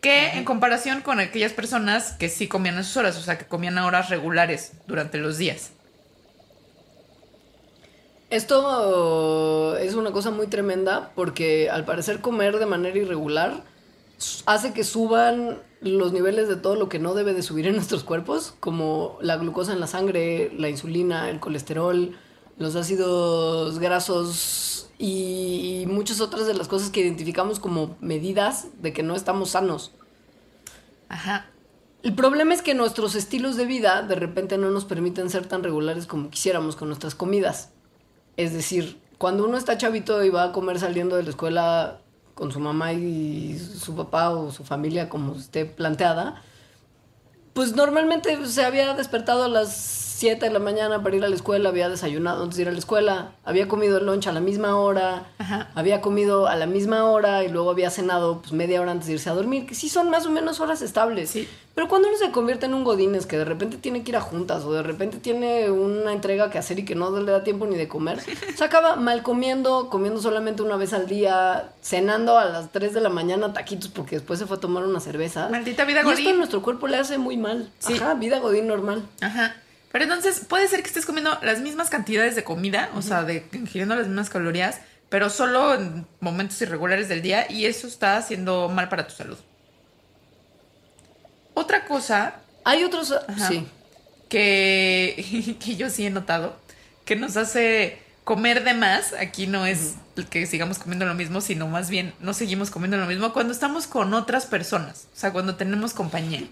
[0.00, 3.44] Que en comparación con aquellas personas que sí comían a sus horas, o sea, que
[3.44, 5.70] comían a horas regulares durante los días.
[8.28, 13.62] Esto es una cosa muy tremenda porque al parecer comer de manera irregular
[14.46, 18.04] hace que suban los niveles de todo lo que no debe de subir en nuestros
[18.04, 22.16] cuerpos, como la glucosa en la sangre, la insulina, el colesterol,
[22.58, 28.92] los ácidos grasos y, y muchas otras de las cosas que identificamos como medidas de
[28.92, 29.92] que no estamos sanos.
[31.08, 31.46] Ajá.
[32.02, 35.62] El problema es que nuestros estilos de vida de repente no nos permiten ser tan
[35.62, 37.70] regulares como quisiéramos con nuestras comidas.
[38.36, 42.01] Es decir, cuando uno está chavito y va a comer saliendo de la escuela
[42.34, 46.42] con su mamá y su papá o su familia como esté planteada,
[47.52, 51.34] pues normalmente se había despertado a las 7 de la mañana para ir a la
[51.34, 54.38] escuela, había desayunado antes de ir a la escuela, había comido el lunch a la
[54.38, 55.70] misma hora, Ajá.
[55.74, 59.14] había comido a la misma hora y luego había cenado pues media hora antes de
[59.14, 61.30] irse a dormir, que sí son más o menos horas estables.
[61.30, 61.48] Sí.
[61.74, 64.20] Pero cuando uno se convierte en un godines que de repente tiene que ir a
[64.20, 67.66] juntas o de repente tiene una entrega que hacer y que no le da tiempo
[67.66, 68.20] ni de comer,
[68.54, 73.00] se acaba mal comiendo, comiendo solamente una vez al día, cenando a las 3 de
[73.00, 75.48] la mañana taquitos porque después se fue a tomar una cerveza.
[75.48, 76.28] Maldita vida y esto godín.
[76.28, 77.68] en nuestro cuerpo le hace muy mal.
[77.80, 77.94] Sí.
[77.94, 79.02] Ajá, vida godín normal.
[79.20, 79.56] Ajá.
[79.92, 83.46] Pero entonces puede ser que estés comiendo las mismas cantidades de comida, o sea, de
[83.52, 88.70] ingiriendo las mismas calorías, pero solo en momentos irregulares del día y eso está haciendo
[88.70, 89.36] mal para tu salud.
[91.52, 93.12] Otra cosa Hay otros...
[93.12, 93.48] Ajá.
[93.48, 93.66] Sí.
[94.30, 96.56] que, que yo sí he notado,
[97.04, 99.96] que nos hace comer de más, aquí no es
[100.30, 103.86] que sigamos comiendo lo mismo, sino más bien no seguimos comiendo lo mismo cuando estamos
[103.86, 106.44] con otras personas, o sea, cuando tenemos compañía.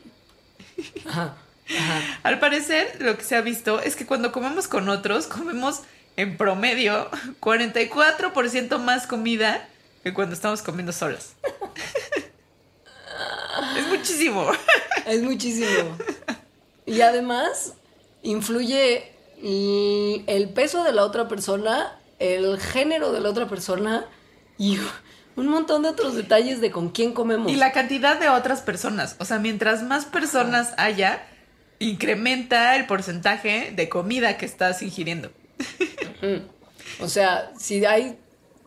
[1.07, 1.37] Ajá.
[1.79, 2.21] Ajá.
[2.23, 5.81] Al parecer, lo que se ha visto es que cuando comemos con otros, comemos
[6.17, 9.69] en promedio 44% más comida
[10.03, 11.35] que cuando estamos comiendo solas.
[13.77, 14.51] es muchísimo.
[15.07, 15.97] Es muchísimo.
[16.87, 17.75] Y además,
[18.23, 24.07] influye el, el peso de la otra persona, el género de la otra persona
[24.59, 24.79] y
[25.37, 27.51] un montón de otros detalles de con quién comemos.
[27.51, 29.17] Y la cantidad de otras personas.
[29.19, 31.27] O sea, mientras más personas haya,
[31.81, 35.33] incrementa el porcentaje de comida que estás ingiriendo.
[37.01, 38.17] O sea, si hay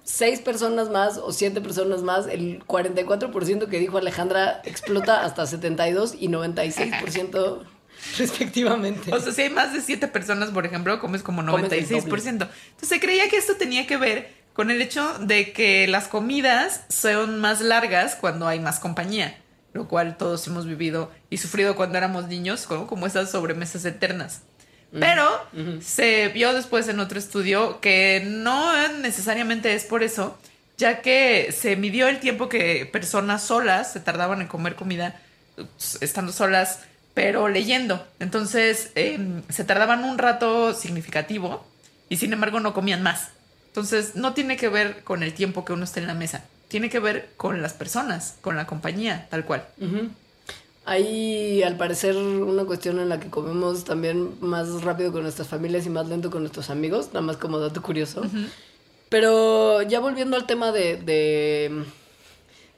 [0.03, 6.15] seis personas más o siete personas más, el 44% que dijo Alejandra explota hasta 72
[6.19, 7.61] y 96%
[8.17, 9.13] respectivamente.
[9.13, 12.27] O sea, si hay más de siete personas, por ejemplo, comes como Comes el 96%.
[12.27, 12.49] Entonces
[12.81, 17.39] se creía que esto tenía que ver con el hecho de que las comidas son
[17.39, 19.37] más largas cuando hay más compañía,
[19.73, 24.41] lo cual todos hemos vivido y sufrido cuando éramos niños, como, como esas sobremesas eternas.
[24.99, 25.27] Pero
[25.81, 30.37] se vio después en otro estudio que no necesariamente es por eso,
[30.77, 35.19] ya que se midió el tiempo que personas solas se tardaban en comer comida
[35.99, 36.81] estando solas,
[37.15, 38.05] pero leyendo.
[38.19, 41.65] Entonces em, se tardaban un rato significativo
[42.07, 43.29] y sin embargo no comían más.
[43.67, 46.89] Entonces no tiene que ver con el tiempo que uno está en la mesa, tiene
[46.89, 49.67] que ver con las personas, con la compañía, tal cual.
[50.85, 55.85] Hay, al parecer, una cuestión en la que comemos también más rápido con nuestras familias
[55.85, 58.23] y más lento con nuestros amigos, nada más como dato curioso.
[59.09, 61.83] Pero ya volviendo al tema de, de,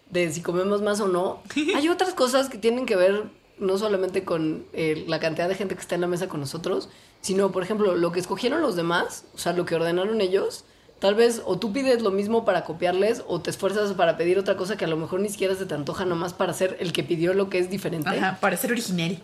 [0.09, 1.41] de si comemos más o no,
[1.77, 3.23] hay otras cosas que tienen que ver
[3.59, 6.89] no solamente con eh, la cantidad de gente que está en la mesa con nosotros,
[7.21, 10.65] sino, por ejemplo, lo que escogieron los demás, o sea, lo que ordenaron ellos.
[11.05, 14.57] Tal vez o tú pides lo mismo para copiarles o te esfuerzas para pedir otra
[14.57, 17.03] cosa que a lo mejor ni siquiera se te antoja nomás para ser el que
[17.03, 18.09] pidió lo que es diferente.
[18.09, 19.19] Ajá, para ser originario.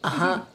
[0.00, 0.46] Ajá.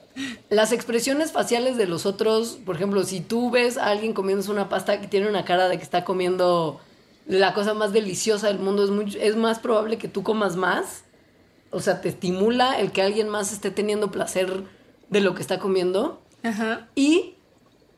[0.50, 4.70] Las expresiones faciales de los otros, por ejemplo, si tú ves a alguien comiéndose una
[4.70, 6.80] pasta que tiene una cara de que está comiendo
[7.28, 11.04] la cosa más deliciosa del mundo, es, muy- es más probable que tú comas más.
[11.72, 14.64] O sea, te estimula el que alguien más esté teniendo placer
[15.10, 16.22] de lo que está comiendo.
[16.42, 16.88] Ajá.
[16.96, 17.36] Y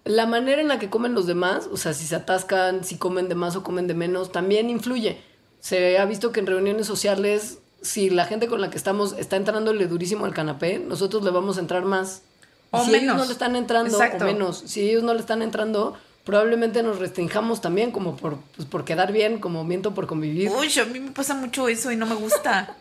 [0.06, 3.30] la manera en la que comen los demás, o sea, si se atascan, si comen
[3.30, 5.22] de más o comen de menos, también influye.
[5.60, 9.36] Se ha visto que en reuniones sociales, si la gente con la que estamos está
[9.36, 12.24] entrándole durísimo al canapé, nosotros le vamos a entrar más.
[12.72, 14.24] O si ellos no le están entrando, Exacto.
[14.24, 14.64] o menos.
[14.66, 19.12] Si ellos no le están entrando, probablemente nos restringamos también, como por, pues, por quedar
[19.12, 20.50] bien, como miento por convivir.
[20.50, 22.76] Uy, a mí me pasa mucho eso y no me gusta.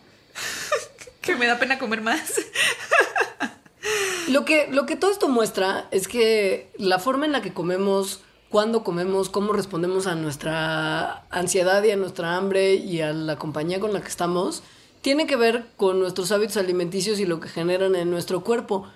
[1.21, 2.33] que me da pena comer más.
[4.29, 8.21] Lo que, lo que todo esto muestra es que la forma en la que comemos,
[8.49, 13.79] cuándo comemos, cómo respondemos a nuestra ansiedad y a nuestra hambre y a la compañía
[13.79, 14.63] con la que estamos,
[15.01, 18.87] tiene que ver con nuestros hábitos alimenticios y lo que generan en nuestro cuerpo.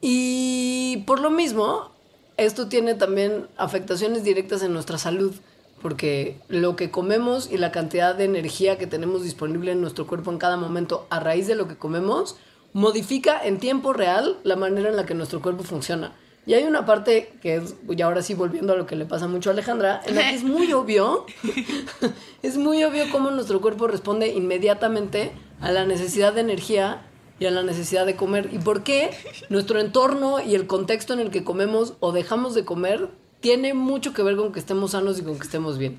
[0.00, 1.92] Y por lo mismo,
[2.36, 5.32] esto tiene también afectaciones directas en nuestra salud,
[5.80, 10.32] porque lo que comemos y la cantidad de energía que tenemos disponible en nuestro cuerpo
[10.32, 12.36] en cada momento a raíz de lo que comemos,
[12.72, 16.12] modifica en tiempo real la manera en la que nuestro cuerpo funciona.
[16.44, 19.28] Y hay una parte que es, y ahora sí volviendo a lo que le pasa
[19.28, 21.26] mucho a Alejandra, en la que es muy obvio,
[22.42, 25.30] es muy obvio cómo nuestro cuerpo responde inmediatamente
[25.60, 27.02] a la necesidad de energía
[27.38, 28.48] y a la necesidad de comer.
[28.52, 29.10] Y por qué
[29.50, 33.08] nuestro entorno y el contexto en el que comemos o dejamos de comer
[33.40, 35.98] tiene mucho que ver con que estemos sanos y con que estemos bien.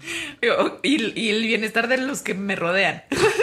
[0.82, 3.04] Y, y el bienestar de los que me rodean.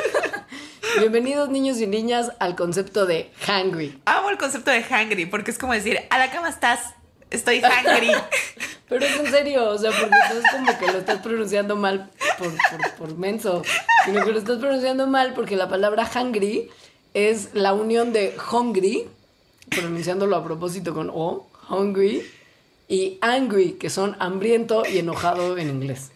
[0.99, 4.01] Bienvenidos niños y niñas al concepto de hungry.
[4.07, 6.95] Amo el concepto de hungry porque es como decir, a la cama estás,
[7.31, 8.11] estoy hungry.
[8.89, 12.11] Pero es en serio, o sea, porque no es como que lo estás pronunciando mal
[12.39, 13.63] por, por, por menso,
[14.05, 16.71] sino que lo estás pronunciando mal porque la palabra hungry
[17.15, 19.07] es la unión de hungry,
[19.69, 22.29] pronunciándolo a propósito con O, hungry,
[22.89, 26.11] y angry, que son hambriento y enojado en inglés.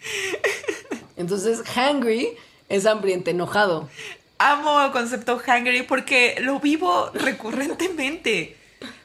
[1.17, 2.37] Entonces, hungry
[2.69, 3.89] es hambriento, enojado.
[4.39, 8.57] Amo el concepto hungry porque lo vivo recurrentemente.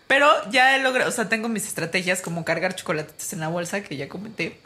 [0.08, 3.82] Pero ya he logrado, o sea, tengo mis estrategias como cargar chocolatitos en la bolsa,
[3.84, 4.60] que ya comenté,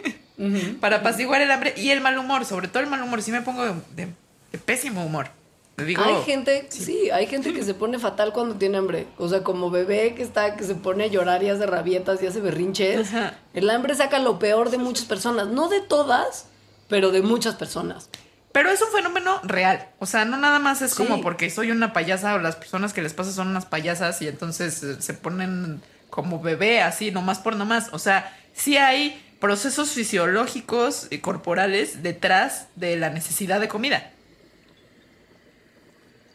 [0.80, 3.22] para apaciguar el hambre y el mal humor, sobre todo el mal humor.
[3.22, 4.08] Sí me pongo de, de-
[4.52, 5.28] de pésimo humor.
[5.76, 9.06] Digo, Hay gente, sí, hay gente que se pone fatal cuando tiene hambre.
[9.16, 12.26] O sea, como bebé que está, que se pone a llorar y hace rabietas y
[12.26, 13.08] hace berrinches.
[13.14, 13.38] Ajá.
[13.54, 15.46] El hambre saca lo peor de muchas personas.
[15.46, 16.46] No de todas,
[16.88, 18.10] pero de muchas personas.
[18.52, 19.88] Pero es un fenómeno real.
[20.00, 20.96] O sea, no nada más es Sí.
[20.96, 24.28] como porque soy una payasa o las personas que les pasa son unas payasas y
[24.28, 27.88] entonces eh, se ponen como bebé así, nomás por nomás.
[27.92, 34.10] O sea, sí hay procesos fisiológicos y corporales detrás de la necesidad de comida.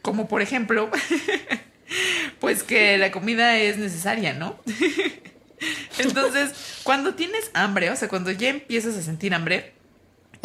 [0.02, 0.90] Como por ejemplo,
[2.40, 4.58] pues que la comida es necesaria, ¿no?
[5.98, 9.72] Entonces, cuando tienes hambre, o sea, cuando ya empiezas a sentir hambre,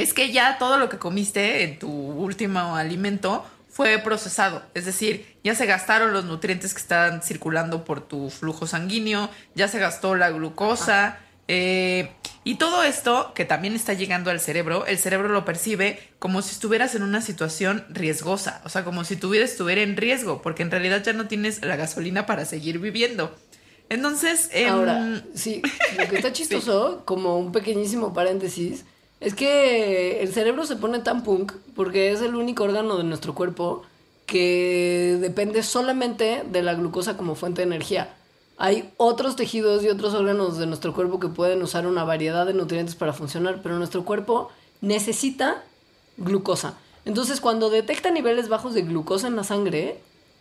[0.01, 4.63] es que ya todo lo que comiste en tu último alimento fue procesado.
[4.73, 9.67] Es decir, ya se gastaron los nutrientes que están circulando por tu flujo sanguíneo, ya
[9.67, 11.19] se gastó la glucosa,
[11.53, 12.09] Eh,
[12.45, 16.51] y todo esto, que también está llegando al cerebro, el cerebro lo percibe como si
[16.51, 20.63] estuvieras en una situación riesgosa, o sea, como si tu vida estuviera en riesgo, porque
[20.63, 23.35] en realidad ya no tienes la gasolina para seguir viviendo.
[23.89, 25.61] Entonces, em, Ahora, sí,
[25.97, 28.85] lo que está chistoso, como un pequeñísimo paréntesis,
[29.21, 33.35] es que el cerebro se pone tan punk porque es el único órgano de nuestro
[33.35, 33.83] cuerpo
[34.25, 38.15] que depende solamente de la glucosa como fuente de energía.
[38.57, 42.53] Hay otros tejidos y otros órganos de nuestro cuerpo que pueden usar una variedad de
[42.53, 44.49] nutrientes para funcionar, pero nuestro cuerpo
[44.81, 45.63] necesita
[46.17, 46.75] glucosa.
[47.05, 49.99] Entonces, cuando detecta niveles bajos de glucosa en la sangre,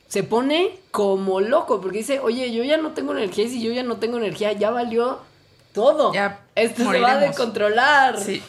[0.08, 3.72] se pone como loco, porque dice, oye, yo ya no tengo energía, y si yo
[3.72, 5.18] ya no tengo energía, ya valió
[5.72, 6.12] todo.
[6.12, 8.18] Ya Esto se va a descontrolar.
[8.18, 8.42] Sí.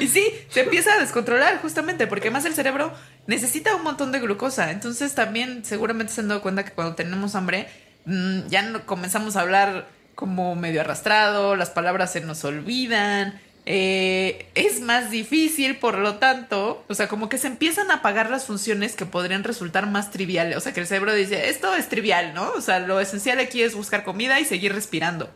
[0.00, 2.92] Y sí, se empieza a descontrolar justamente porque más el cerebro
[3.26, 4.70] necesita un montón de glucosa.
[4.70, 7.68] Entonces también seguramente se han dado cuenta que cuando tenemos hambre
[8.06, 13.40] mm, ya no comenzamos a hablar como medio arrastrado, las palabras se nos olvidan.
[13.66, 18.30] eh, es más difícil, por lo tanto, o sea, como que se empiezan a apagar
[18.30, 20.56] las funciones que podrían resultar más triviales.
[20.56, 22.50] O sea, que el cerebro dice, esto es trivial, ¿no?
[22.52, 25.30] O sea, lo esencial aquí es buscar comida y seguir respirando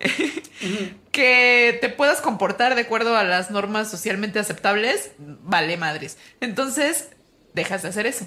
[1.12, 6.18] que te puedas comportar de acuerdo a las normas socialmente aceptables, vale madres.
[6.40, 7.10] Entonces,
[7.52, 8.26] dejas de hacer eso.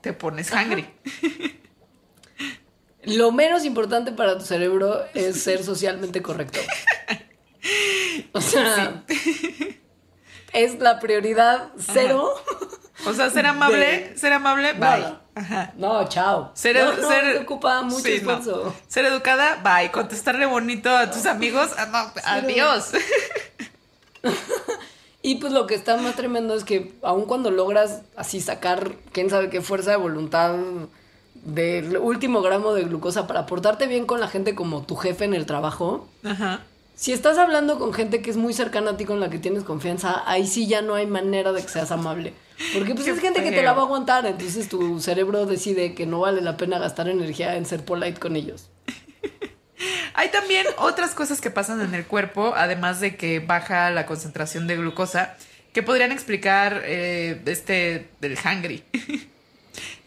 [0.00, 0.86] Te pones hungry.
[3.04, 6.60] Lo menos importante para tu cerebro es ser socialmente correcto.
[8.32, 9.04] O sea,
[10.52, 12.32] es la prioridad cero.
[13.06, 15.14] O sea, ser amable, De- ser amable, bye.
[15.34, 15.72] Ajá.
[15.76, 16.50] No, chao.
[16.54, 18.32] Ser, no, no, ser- te ocupa mucho sí, no.
[18.32, 18.74] esfuerzo.
[18.86, 19.90] Ser educada, bye.
[19.90, 22.92] Contestarle bonito a tus amigos, ah, no, adiós.
[25.24, 29.30] Y pues lo que está más tremendo es que aun cuando logras así sacar, quién
[29.30, 30.56] sabe qué fuerza de voluntad
[31.44, 35.34] del último gramo de glucosa para portarte bien con la gente como tu jefe en
[35.34, 36.60] el trabajo, Ajá.
[36.96, 39.62] si estás hablando con gente que es muy cercana a ti con la que tienes
[39.62, 42.34] confianza, ahí sí ya no hay manera de que seas amable.
[42.74, 46.06] Porque pues es gente que te la va a aguantar, entonces tu cerebro decide que
[46.06, 48.70] no vale la pena gastar energía en ser polite con ellos.
[50.14, 54.66] Hay también otras cosas que pasan en el cuerpo, además de que baja la concentración
[54.66, 55.36] de glucosa,
[55.72, 58.84] que podrían explicar eh, este del hungry.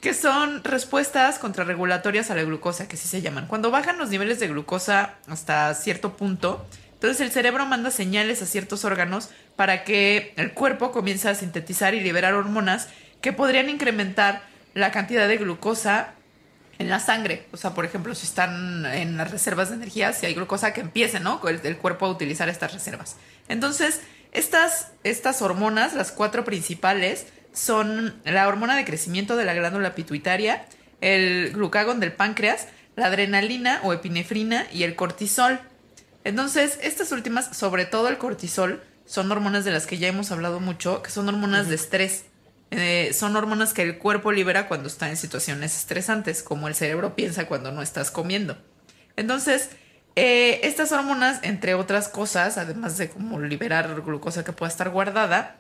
[0.01, 3.47] que son respuestas contrarregulatorias a la glucosa, que sí se llaman.
[3.47, 6.64] Cuando bajan los niveles de glucosa hasta cierto punto,
[7.06, 11.93] entonces el cerebro manda señales a ciertos órganos para que el cuerpo comience a sintetizar
[11.93, 12.88] y liberar hormonas
[13.22, 14.41] que podrían incrementar
[14.74, 16.16] la cantidad de glucosa
[16.80, 17.45] en la sangre.
[17.51, 20.82] O sea, por ejemplo, si están en las reservas de energía, si hay glucosa que
[20.82, 21.39] empiece, ¿no?
[21.47, 23.18] El, cuerpo a utilizar estas reservas.
[23.49, 24.01] Entonces,
[24.32, 30.66] estas, estas hormonas, las cuatro principales, son la hormona de crecimiento de la glándula pituitaria,
[31.01, 35.60] el glucagón del páncreas, la adrenalina o epinefrina y el cortisol.
[36.26, 40.60] Entonces, estas últimas, sobre todo el cortisol, son hormonas de las que ya hemos hablado
[40.60, 42.26] mucho, que son hormonas de estrés.
[42.72, 47.16] Eh, son hormonas que el cuerpo libera cuando está en situaciones estresantes, como el cerebro
[47.16, 48.58] piensa cuando no estás comiendo.
[49.16, 49.70] Entonces,
[50.16, 55.58] eh, estas hormonas, entre otras cosas, además de como liberar glucosa que pueda estar guardada,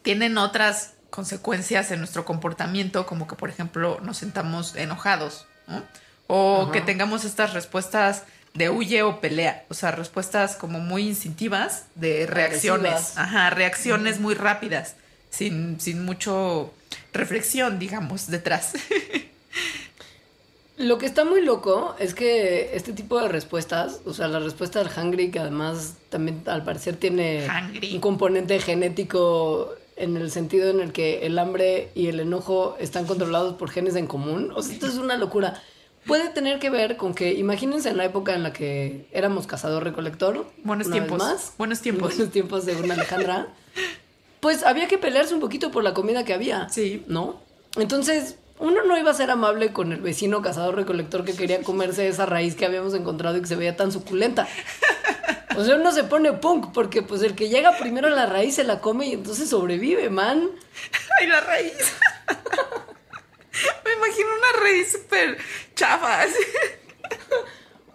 [0.00, 5.82] tienen otras consecuencias en nuestro comportamiento, como que, por ejemplo, nos sentamos enojados, ¿no?
[6.26, 8.22] O que tengamos estas respuestas
[8.54, 13.18] de huye o pelea, o sea, respuestas como muy instintivas de reacciones, Agresivas.
[13.18, 14.96] ajá, reacciones muy rápidas,
[15.30, 16.72] sin, sin mucho
[17.12, 18.72] reflexión, digamos, detrás.
[20.78, 24.82] Lo que está muy loco es que este tipo de respuestas, o sea, la respuesta
[24.82, 27.94] del hungry, que además también al parecer tiene Hungry.
[27.94, 33.04] un componente genético en el sentido en el que el hambre y el enojo están
[33.04, 34.52] controlados por genes en común.
[34.56, 35.62] O sea, esto es una locura.
[36.06, 40.50] Puede tener que ver con que, imagínense en la época en la que éramos cazador-recolector.
[40.64, 41.52] Buenos una tiempos, más.
[41.58, 42.16] buenos tiempos.
[42.16, 43.48] Buenos tiempos, según Alejandra.
[44.40, 46.68] Pues había que pelearse un poquito por la comida que había.
[46.70, 47.04] Sí.
[47.06, 47.40] ¿No?
[47.76, 52.08] Entonces, uno no iba a ser amable con el vecino cazador recolector que quería comerse
[52.08, 54.48] esa raíz que habíamos encontrado y que se veía tan suculenta.
[55.56, 58.54] O sea, uno se pone punk porque pues el que llega primero a la raíz
[58.54, 60.48] se la come y entonces sobrevive, man.
[61.20, 61.72] ¡Ay, la raíz!
[63.84, 65.38] Me imagino una raíz súper
[65.74, 66.24] chafa.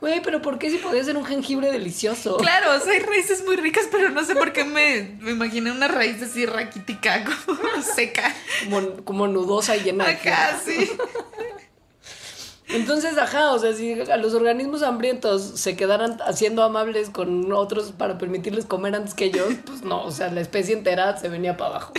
[0.02, 2.38] Güey, pero ¿por qué si podía ser un jengibre delicioso?
[2.38, 5.72] Claro, o sea, hay raíces muy ricas, pero no sé por qué me, me imaginé
[5.72, 8.36] una raíz así raquítica, como seca.
[8.66, 10.62] Como, como nudosa y llena de Acá, tierra.
[10.64, 10.92] sí.
[12.68, 17.92] Entonces, ajá, o sea, si a los organismos hambrientos se quedaran haciendo amables con otros
[17.92, 21.58] para permitirles comer antes que ellos, pues no, o sea, la especie entera se venía
[21.58, 21.94] para abajo.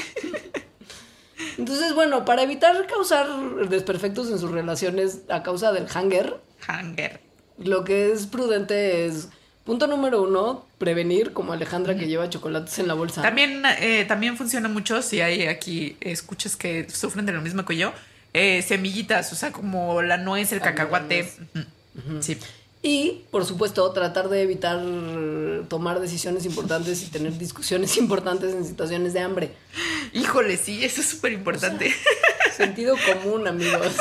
[1.59, 3.27] Entonces, bueno, para evitar causar
[3.69, 6.37] desperfectos en sus relaciones a causa del hunger,
[6.69, 7.21] Hunger.
[7.59, 9.29] Lo que es prudente es,
[9.65, 13.23] punto número uno, prevenir, como Alejandra que lleva chocolates en la bolsa.
[13.23, 17.77] También, eh, también funciona mucho si hay aquí escuchas que sufren de lo mismo que
[17.77, 17.93] yo.
[18.33, 21.33] eh, semillitas, o sea, como la nuez, el cacahuate.
[21.55, 22.23] Ujú.
[22.23, 22.37] Sí.
[22.83, 24.81] Y, por supuesto, tratar de evitar
[25.69, 29.55] tomar decisiones importantes y tener discusiones importantes en situaciones de hambre.
[30.13, 31.93] Híjole, sí, eso es súper importante.
[32.57, 33.97] Sentido común, amigos.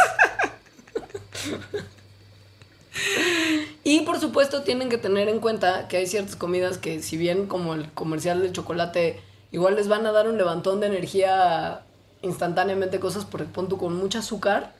[3.83, 7.45] Y por supuesto tienen que tener en cuenta que hay ciertas comidas que si bien
[7.45, 9.21] como el comercial del chocolate
[9.51, 11.81] igual les van a dar un levantón de energía
[12.23, 14.73] instantáneamente, cosas por ejemplo con mucho azúcar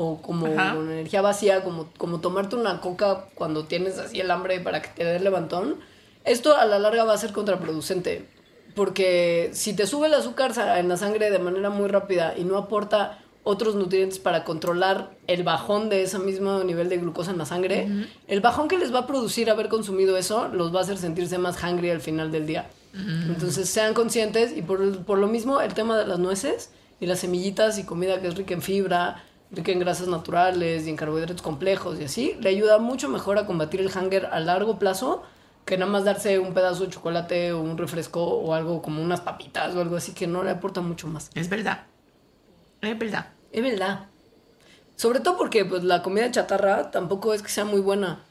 [0.00, 0.76] o como Ajá.
[0.76, 4.90] con energía vacía, como, como tomarte una coca cuando tienes así el hambre para que
[4.90, 5.74] te dé el levantón,
[6.24, 8.24] esto a la larga va a ser contraproducente.
[8.76, 12.56] Porque si te sube el azúcar en la sangre de manera muy rápida y no
[12.56, 17.46] aporta otros nutrientes para controlar el bajón de ese mismo nivel de glucosa en la
[17.46, 17.88] sangre,
[18.28, 21.38] el bajón que les va a producir haber consumido eso los va a hacer sentirse
[21.38, 22.70] más hungry al final del día.
[22.94, 26.70] Entonces sean conscientes y por, por lo mismo el tema de las nueces
[27.00, 30.90] y las semillitas y comida que es rica en fibra, rica en grasas naturales y
[30.90, 34.78] en carbohidratos complejos y así, le ayuda mucho mejor a combatir el hunger a largo
[34.78, 35.22] plazo
[35.64, 39.20] que nada más darse un pedazo de chocolate o un refresco o algo como unas
[39.20, 41.30] papitas o algo así que no le aporta mucho más.
[41.34, 41.84] Es verdad.
[42.80, 43.26] Es verdad.
[43.52, 44.06] Es verdad.
[44.96, 48.24] Sobre todo porque pues, la comida chatarra tampoco es que sea muy buena.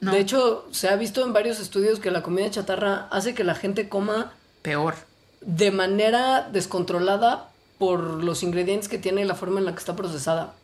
[0.00, 0.12] No.
[0.12, 3.54] De hecho, se ha visto en varios estudios que la comida chatarra hace que la
[3.54, 4.94] gente coma Peor.
[5.42, 9.94] de manera descontrolada por los ingredientes que tiene y la forma en la que está
[9.94, 10.54] procesada.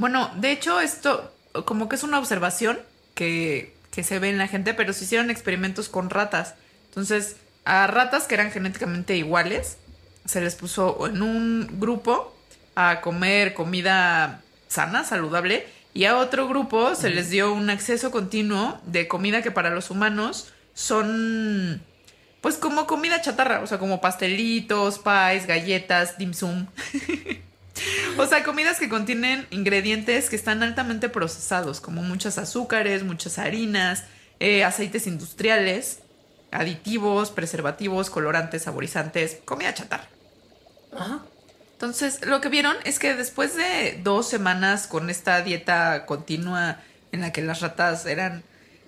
[0.00, 1.30] Bueno, de hecho, esto
[1.66, 2.78] como que es una observación
[3.14, 6.54] que, que se ve en la gente, pero se hicieron experimentos con ratas.
[6.86, 7.36] Entonces,
[7.66, 9.76] a ratas que eran genéticamente iguales,
[10.24, 12.34] se les puso en un grupo
[12.76, 18.80] a comer comida sana, saludable, y a otro grupo se les dio un acceso continuo
[18.86, 21.82] de comida que para los humanos son
[22.40, 26.68] pues como comida chatarra, o sea, como pastelitos, pies, galletas, dim sum.
[28.20, 34.04] O sea, comidas que contienen ingredientes que están altamente procesados, como muchos azúcares, muchas harinas,
[34.40, 36.00] eh, aceites industriales,
[36.50, 40.06] aditivos, preservativos, colorantes, saborizantes, comida chatarra.
[40.92, 41.22] Ajá.
[41.72, 46.76] Entonces, lo que vieron es que después de dos semanas con esta dieta continua
[47.12, 48.42] en la que las ratas eran,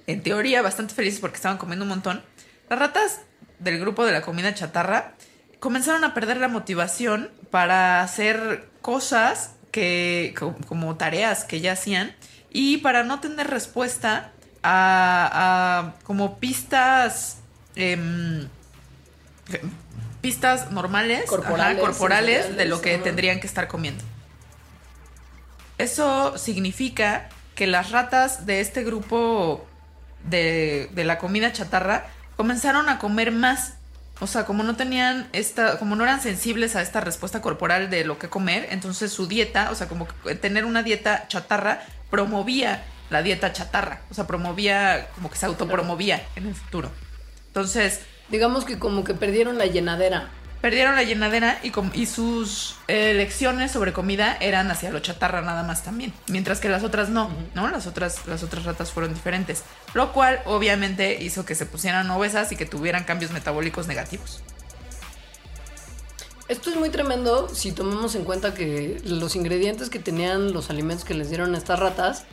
[0.07, 2.23] en teoría, bastante felices porque estaban comiendo un montón,
[2.69, 3.21] las ratas
[3.61, 5.15] del grupo de la comida chatarra
[5.63, 12.17] comenzaron a perder la motivación para hacer cosas que, co- como tareas que ya hacían
[12.51, 14.33] y para no tener respuesta
[14.65, 17.37] a, a como pistas
[17.77, 18.49] em,
[20.21, 24.03] pistas normales, Corporales, ajá, corporales de lo que tendrían que estar comiendo.
[25.79, 29.65] Eso significa que las ratas de este grupo
[30.29, 32.07] de, de la comida chatarra
[32.37, 33.75] comenzaron a comer más.
[34.21, 38.05] O sea, como no tenían esta, como no eran sensibles a esta respuesta corporal de
[38.05, 42.85] lo que comer, entonces su dieta, o sea, como que tener una dieta chatarra promovía
[43.11, 44.03] la dieta chatarra.
[44.11, 46.91] O sea, promovía, como que se autopromovía en el futuro.
[47.49, 48.01] Entonces,
[48.33, 50.31] Digamos que como que perdieron la llenadera.
[50.63, 55.83] Perdieron la llenadera y, sus eh, elecciones sobre comida eran hacia lo chatarra nada más
[55.83, 57.69] también, mientras que las otras no, ¿no?
[57.69, 62.53] Las otras, las otras ratas fueron diferentes, lo cual obviamente hizo que se pusieran obesas
[62.53, 64.41] y que tuvieran cambios metabólicos negativos.
[66.47, 71.05] Esto es muy tremendo si tomamos en cuenta que los ingredientes que tenían los alimentos
[71.05, 72.25] que les dieron a estas ratas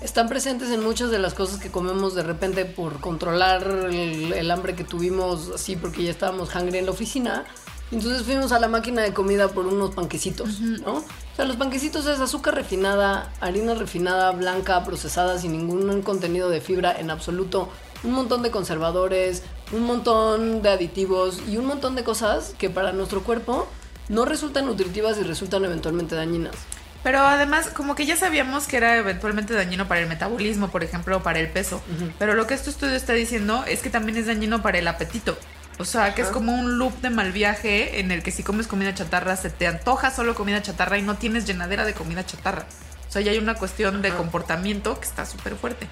[0.00, 4.50] están presentes en muchas de las cosas que comemos de repente por controlar el, el
[4.50, 7.44] hambre que tuvimos así porque ya estábamos hungry en la oficina.
[7.92, 10.94] Entonces fuimos a la máquina de comida por unos panquecitos, ¿no?
[10.94, 16.60] O sea, los panquecitos es azúcar refinada, harina refinada, blanca, procesada, sin ningún contenido de
[16.60, 17.68] fibra en absoluto,
[18.02, 22.92] un montón de conservadores, un montón de aditivos y un montón de cosas que para
[22.92, 23.66] nuestro cuerpo
[24.08, 26.54] no resultan nutritivas y resultan eventualmente dañinas.
[27.02, 31.22] Pero además, como que ya sabíamos que era eventualmente dañino para el metabolismo, por ejemplo,
[31.22, 31.82] para el peso.
[32.18, 35.36] Pero lo que este estudio está diciendo es que también es dañino para el apetito.
[35.78, 38.66] O sea, que es como un loop de mal viaje en el que si comes
[38.68, 42.66] comida chatarra se te antoja solo comida chatarra y no tienes llenadera de comida chatarra.
[43.08, 45.88] O sea, ya hay una cuestión de comportamiento que está súper fuerte.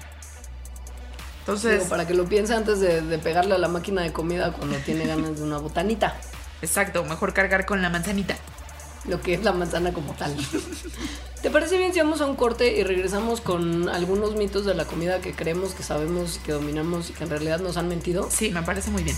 [1.39, 4.53] Entonces, Digo, para que lo piense antes de, de pegarle a la máquina de comida
[4.53, 6.15] cuando tiene ganas de una botanita,
[6.61, 8.37] exacto, mejor cargar con la manzanita.
[9.05, 10.35] Lo que es la manzana como tal.
[11.41, 14.85] ¿Te parece bien si vamos a un corte y regresamos con algunos mitos de la
[14.85, 18.29] comida que creemos que sabemos, que dominamos y que en realidad nos han mentido?
[18.31, 19.17] Sí, me parece muy bien.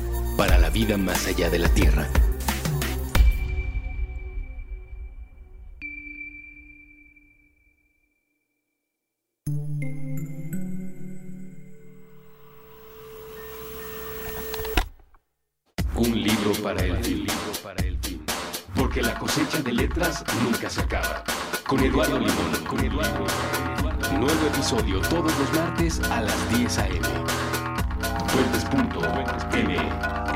[0.41, 2.09] para la vida más allá de la Tierra.
[15.93, 17.27] Un libro para el fin.
[18.75, 21.23] Porque la cosecha de letras nunca se acaba.
[21.67, 22.65] Con Eduardo Limón.
[22.67, 23.27] Con Eduardo.
[24.17, 27.07] Nuevo episodio todos los martes a las 10 a.m.
[28.27, 30.30] Fuentes.m.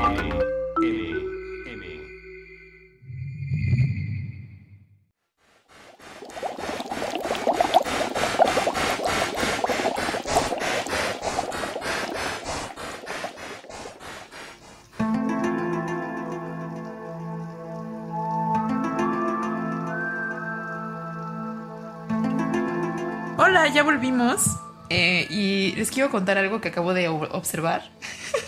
[23.38, 24.42] Hola, ya volvimos.
[24.88, 27.82] eh, y les quiero contar algo que acabo de ob- observar.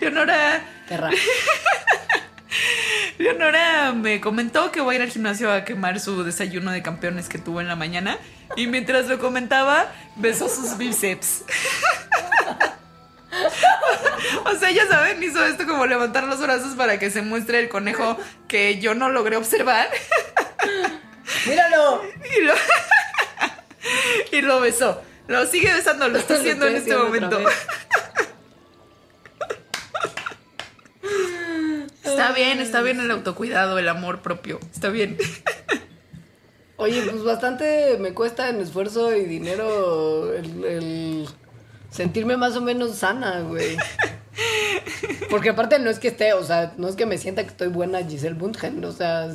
[0.00, 1.10] Leonora, Terra.
[3.18, 7.28] Leonora me comentó que va a ir al gimnasio a quemar su desayuno de campeones
[7.28, 8.18] que tuvo en la mañana.
[8.56, 11.44] Y mientras lo comentaba, besó sus bíceps.
[14.44, 17.68] O sea, ya saben, hizo esto como levantar los brazos para que se muestre el
[17.68, 19.88] conejo que yo no logré observar.
[21.46, 22.02] ¡Míralo!
[22.36, 22.54] Y lo,
[24.32, 25.02] y lo besó.
[25.26, 27.40] Lo sigue besando, lo está Lo haciendo en este momento.
[32.10, 34.60] Está bien, está bien el autocuidado, el amor propio.
[34.72, 35.18] Está bien.
[36.76, 41.28] Oye, pues bastante me cuesta en esfuerzo y dinero el, el
[41.90, 43.76] sentirme más o menos sana, güey.
[45.30, 47.68] Porque aparte no es que esté, o sea, no es que me sienta que estoy
[47.68, 49.28] buena Giselle Bundchen, o sea,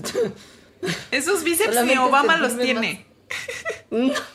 [1.11, 3.05] Esos bíceps ni Obama los tiene.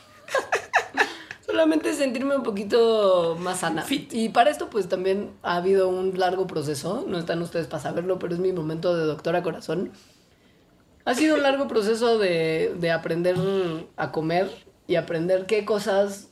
[1.51, 3.83] solamente sentirme un poquito más sana.
[3.83, 4.13] Fit.
[4.13, 8.19] Y para esto pues también ha habido un largo proceso, no están ustedes para saberlo,
[8.19, 9.93] pero es mi momento de doctora corazón.
[11.05, 13.37] Ha sido un largo proceso de, de aprender
[13.97, 14.51] a comer
[14.87, 16.29] y aprender qué cosas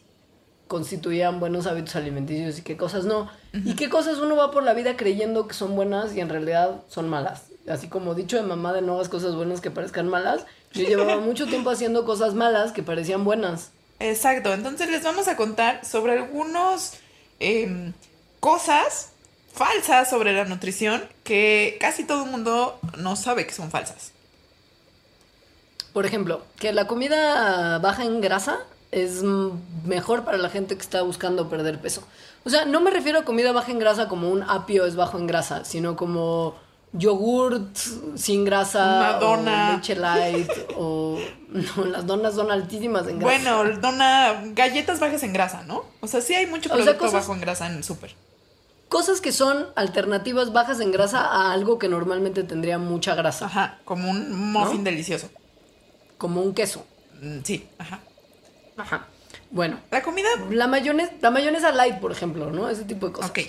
[0.69, 3.29] constituían buenos hábitos alimenticios y qué cosas no.
[3.53, 6.83] Y qué cosas uno va por la vida creyendo que son buenas y en realidad
[6.89, 7.47] son malas.
[7.69, 11.17] Así como dicho de mamá de no hagas cosas buenas que parezcan malas, yo llevaba
[11.21, 13.73] mucho tiempo haciendo cosas malas que parecían buenas.
[14.01, 16.93] Exacto, entonces les vamos a contar sobre algunos
[17.41, 17.93] em,
[18.41, 19.11] cosas
[19.53, 24.13] falsas sobre la nutrición que casi todo el mundo no sabe que son falsas.
[25.93, 28.61] Por ejemplo, que la comida baja en grasa
[28.93, 29.25] es
[29.85, 32.05] mejor para la gente que está buscando perder peso.
[32.45, 35.19] O sea, no me refiero a comida baja en grasa como un apio es bajo
[35.19, 36.55] en grasa, sino como
[36.93, 37.77] yogurt
[38.17, 41.19] sin grasa, Una o leche light, o
[41.49, 43.53] no, las donas son altísimas en grasa.
[43.53, 45.85] Bueno, dona galletas bajas en grasa, ¿no?
[46.01, 48.15] O sea, sí hay mucho O sea, producto cosas- bajo en grasa en el súper.
[48.89, 53.79] Cosas que son alternativas bajas en grasa a algo que normalmente tendría mucha grasa, Ajá,
[53.85, 54.85] como un muffin ¿No?
[54.85, 55.29] delicioso.
[56.17, 56.87] como un queso.
[57.21, 58.01] Mm, Sí, ajá.
[58.79, 59.07] Ajá.
[59.51, 62.69] Bueno, La comida la mayonesa, la mayonesa light, por ejemplo, ¿no?
[62.69, 63.31] Ese tipo de cosas.
[63.31, 63.41] Ok.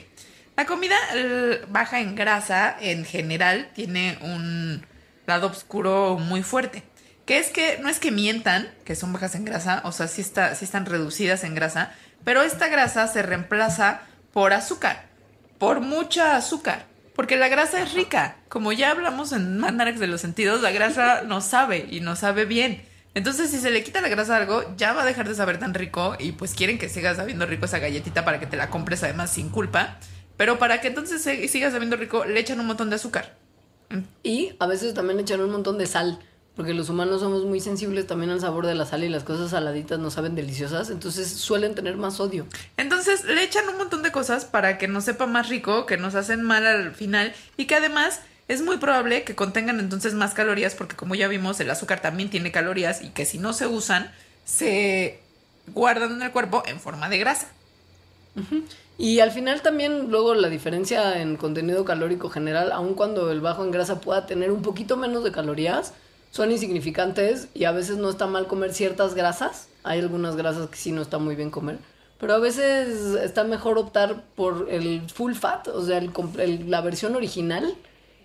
[0.60, 4.86] La comida eh, baja en grasa en general tiene un
[5.26, 6.84] lado oscuro muy fuerte.
[7.26, 10.20] Que es que no es que mientan que son bajas en grasa, o sea, sí,
[10.20, 11.94] está, sí están reducidas en grasa,
[12.26, 14.02] pero esta grasa se reemplaza
[14.34, 15.06] por azúcar,
[15.60, 18.36] por mucha azúcar, porque la grasa es rica.
[18.50, 22.44] Como ya hablamos en Mandarax de los sentidos, la grasa nos sabe y nos sabe
[22.44, 22.84] bien.
[23.14, 25.58] Entonces, si se le quita la grasa a algo, ya va a dejar de saber
[25.58, 28.70] tan rico y pues quieren que siga sabiendo rico esa galletita para que te la
[28.70, 29.98] compres además sin culpa.
[30.40, 31.22] Pero para que entonces
[31.52, 33.36] siga sabiendo rico, le echan un montón de azúcar.
[34.24, 36.18] Y a veces también le echan un montón de sal,
[36.56, 39.52] porque los humanos somos muy sensibles también al sabor de la sal y las cosas
[39.52, 42.48] saladitas no saben deliciosas, entonces suelen tener más sodio.
[42.78, 46.16] Entonces le echan un montón de cosas para que nos sepa más rico, que nos
[46.16, 50.74] hacen mal al final y que además es muy probable que contengan entonces más calorías
[50.74, 54.10] porque como ya vimos el azúcar también tiene calorías y que si no se usan
[54.46, 55.20] se
[55.68, 57.50] guardan en el cuerpo en forma de grasa.
[58.98, 63.64] Y al final también luego la diferencia en contenido calórico general, aun cuando el bajo
[63.64, 65.94] en grasa pueda tener un poquito menos de calorías,
[66.32, 69.68] son insignificantes y a veces no está mal comer ciertas grasas.
[69.84, 71.80] Hay algunas grasas que sí no está muy bien comer.
[72.20, 77.74] Pero a veces está mejor optar por el full fat, o sea, la versión original,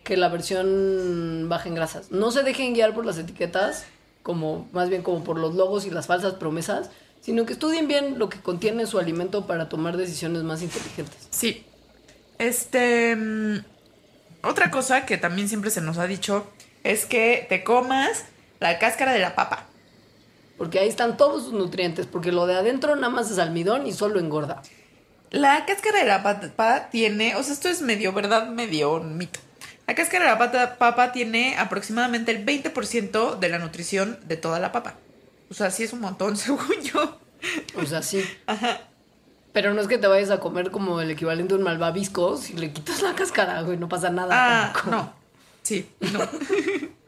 [0.02, 2.10] que la versión baja en grasas.
[2.10, 3.86] No se dejen guiar por las etiquetas,
[4.24, 6.90] como más bien como por los logos y las falsas promesas,
[7.24, 11.16] sino que estudien bien lo que contiene su alimento para tomar decisiones más inteligentes.
[11.30, 11.64] Sí.
[12.38, 13.16] Este.
[13.16, 13.64] mm,
[14.42, 16.46] otra cosa que también siempre se nos ha dicho
[16.82, 18.26] es que te comas
[18.60, 19.66] la cáscara de la papa.
[20.58, 23.92] Porque ahí están todos sus nutrientes, porque lo de adentro nada más es almidón y
[23.94, 24.62] solo engorda.
[25.30, 29.40] La cáscara de la papa tiene, o sea, esto es medio verdad, medio mito.
[29.86, 34.72] La cáscara de la papa tiene aproximadamente el 20% de la nutrición de toda la
[34.72, 34.94] papa.
[35.50, 37.18] O sea, sí es un montón, según yo.
[37.80, 38.24] O sea, sí.
[39.52, 42.54] Pero no es que te vayas a comer como el equivalente a un malvavisco si
[42.54, 44.30] le quitas la cáscara, güey, no pasa nada.
[44.32, 44.90] Ah, tampoco.
[44.90, 45.12] no.
[45.62, 46.20] Sí, no.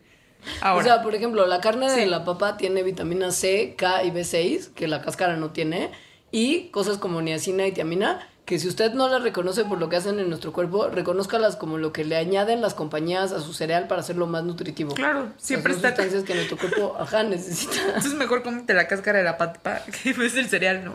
[0.63, 4.13] O Ahora, sea, por ejemplo, la carne de la papa tiene vitamina C, K y
[4.13, 5.91] B6, que la cáscara no tiene,
[6.31, 9.97] y cosas como niacina y tiamina, que si usted no las reconoce por lo que
[9.97, 13.89] hacen en nuestro cuerpo, reconózcalas como lo que le añaden las compañías a su cereal
[13.89, 14.95] para hacerlo más nutritivo.
[14.95, 15.89] claro, siempre Las está.
[15.91, 17.77] sustancias que nuestro cuerpo, ajá, necesita.
[17.89, 20.95] Entonces mejor cómete la cáscara de la papa que es el cereal, ¿no?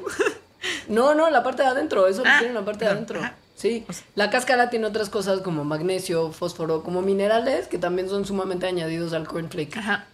[0.87, 3.19] No, no, la parte de adentro, eso lo Ah, tiene en la parte de adentro.
[3.19, 3.35] ajá.
[3.55, 3.85] Sí,
[4.15, 9.13] la cáscara tiene otras cosas como magnesio, fósforo, como minerales que también son sumamente añadidos
[9.13, 9.77] al cornflake.
[9.77, 10.05] Ajá.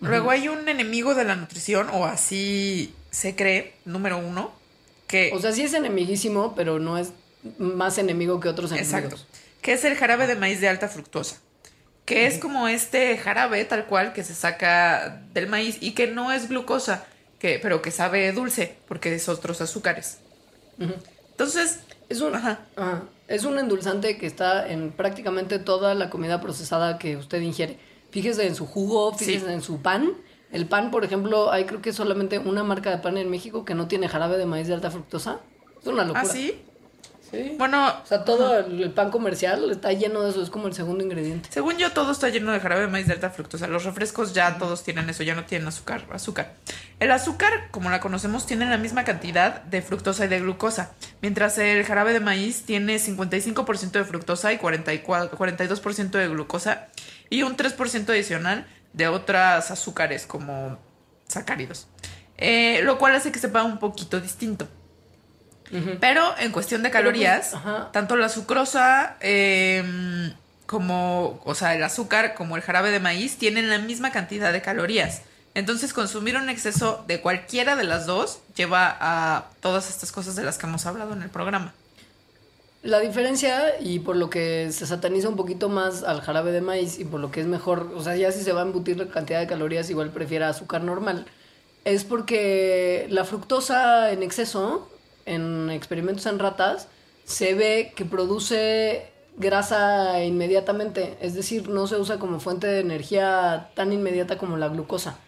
[0.00, 4.50] Luego hay un enemigo de la nutrición, o así se cree, número uno,
[5.06, 5.30] que...
[5.34, 7.10] O sea, sí es enemiguísimo, pero no es
[7.58, 8.94] más enemigo que otros enemigos.
[8.94, 9.26] Exacto.
[9.62, 11.40] Que es el jarabe de maíz de alta fructosa.
[12.04, 16.30] Que es como este jarabe tal cual que se saca del maíz y que no
[16.32, 17.04] es glucosa,
[17.40, 20.18] que, pero que sabe dulce, porque es otros azúcares.
[21.30, 22.60] Entonces, Es un, Ajá.
[22.76, 23.02] ajá.
[23.26, 27.78] es un endulzante que está en prácticamente toda la comida procesada que usted ingiere.
[28.12, 29.52] Fíjese en su jugo, fíjese Sí.
[29.52, 30.12] en su pan.
[30.56, 33.74] El pan, por ejemplo, hay creo que solamente una marca de pan en México que
[33.74, 35.40] no tiene jarabe de maíz de alta fructosa.
[35.78, 36.22] Es una locura.
[36.22, 36.62] ¿ah, sí?
[37.30, 37.56] Sí.
[37.58, 40.72] Bueno, O sea, todo el el pan comercial está lleno de eso, es como el
[40.72, 41.50] segundo ingrediente.
[41.52, 43.66] Según yo, todo está lleno de jarabe de maíz de alta fructosa.
[43.66, 46.06] Los refrescos ya todos tienen eso, ya no tienen azúcar.
[46.10, 46.54] azúcar.
[47.00, 51.58] El azúcar, como la conocemos, tiene la misma cantidad de fructosa y de glucosa, mientras
[51.58, 56.88] el jarabe de maíz tiene 55% de fructosa y 44 42% de glucosa
[57.28, 58.66] y un 3% adicional
[58.96, 60.78] de otras azúcares como
[61.28, 61.86] sacáridos.
[62.38, 64.66] Eh, lo cual hace que sepa un poquito distinto.
[66.00, 67.54] Pero en cuestión de pues, calorías,
[67.92, 70.32] tanto la sucrosa em,
[70.64, 74.62] como, o sea, el azúcar como el jarabe de maíz tienen la misma cantidad de
[74.62, 75.22] calorías.
[75.54, 80.44] Entonces, consumir un exceso de cualquiera de las dos lleva a todas estas cosas de
[80.44, 81.74] las que hemos hablado en el programa.
[82.82, 86.98] La diferencia, y por lo que se sataniza un poquito más al jarabe de maíz,
[86.98, 89.08] y por lo que es mejor, o sea, ya si se va a embutir la
[89.08, 91.26] cantidad de calorías, igual prefiera azúcar normal,
[91.84, 94.88] es porque la fructosa en exceso,
[95.24, 96.88] en experimentos en ratas,
[97.24, 103.70] se ve que produce grasa inmediatamente, es decir, no se usa como fuente de energía
[103.74, 105.18] tan inmediata como la glucosa.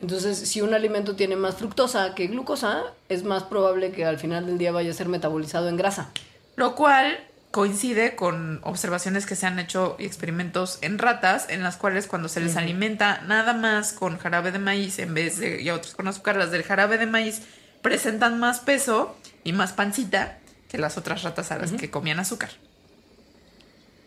[0.00, 4.44] Entonces, si un alimento tiene más fructosa que glucosa, es más probable que al final
[4.46, 6.10] del día vaya a ser metabolizado en grasa.
[6.56, 7.18] Lo cual
[7.50, 12.28] coincide con observaciones que se han hecho y experimentos en ratas, en las cuales cuando
[12.28, 15.94] se les alimenta nada más con jarabe de maíz en vez de y a otros
[15.94, 17.42] con azúcar, las del jarabe de maíz
[17.80, 20.38] presentan más peso y más pancita
[20.68, 22.50] que las otras ratas a las que comían azúcar.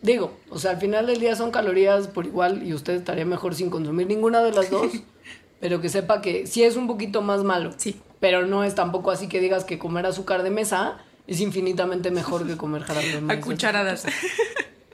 [0.02, 3.54] Digo, o sea, al final del día son calorías por igual y usted estaría mejor
[3.54, 4.92] sin consumir ninguna de las dos,
[5.60, 7.72] pero que sepa que sí es un poquito más malo.
[7.76, 8.00] Sí.
[8.20, 10.98] Pero no es tampoco así que digas que comer azúcar de mesa
[11.30, 13.38] es infinitamente mejor que comer jarabe de maíz.
[13.40, 14.04] A cucharadas.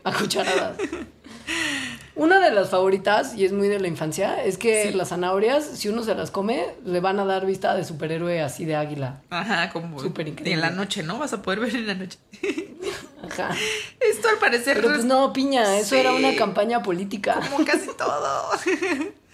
[0.05, 0.77] A cucharadas.
[2.15, 5.89] Una de las favoritas, y es muy de la infancia, es que las zanahorias, si
[5.89, 9.23] uno se las come, le van a dar vista de superhéroe así de águila.
[9.31, 10.51] Ajá, como Súper increíble.
[10.51, 11.19] Y en la noche, ¿no?
[11.19, 12.19] Vas a poder ver en la noche.
[13.29, 13.55] Ajá.
[14.01, 17.41] Esto al parecer Pero pues es no, piña, eso era una campaña política.
[17.51, 18.51] como casi todo.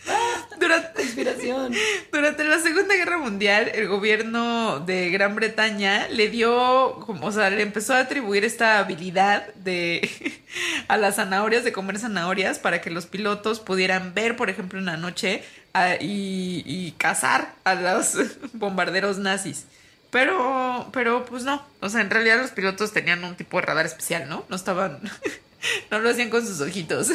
[0.59, 1.72] Durante, Inspiración.
[2.12, 7.50] Durante la Segunda Guerra Mundial, el gobierno de Gran Bretaña le dio, como, o sea,
[7.50, 10.11] le empezó a atribuir esta habilidad de
[10.88, 14.86] a las zanahorias, de comer zanahorias, para que los pilotos pudieran ver, por ejemplo, en
[14.86, 15.42] la noche
[15.72, 18.14] a- y, y cazar a los
[18.53, 19.66] bombarderos nazis.
[20.11, 21.64] Pero, pero, pues no.
[21.80, 24.44] O sea, en realidad los pilotos tenían un tipo de radar especial, ¿no?
[24.50, 25.00] No estaban,
[25.90, 27.09] no lo hacían con sus ojitos.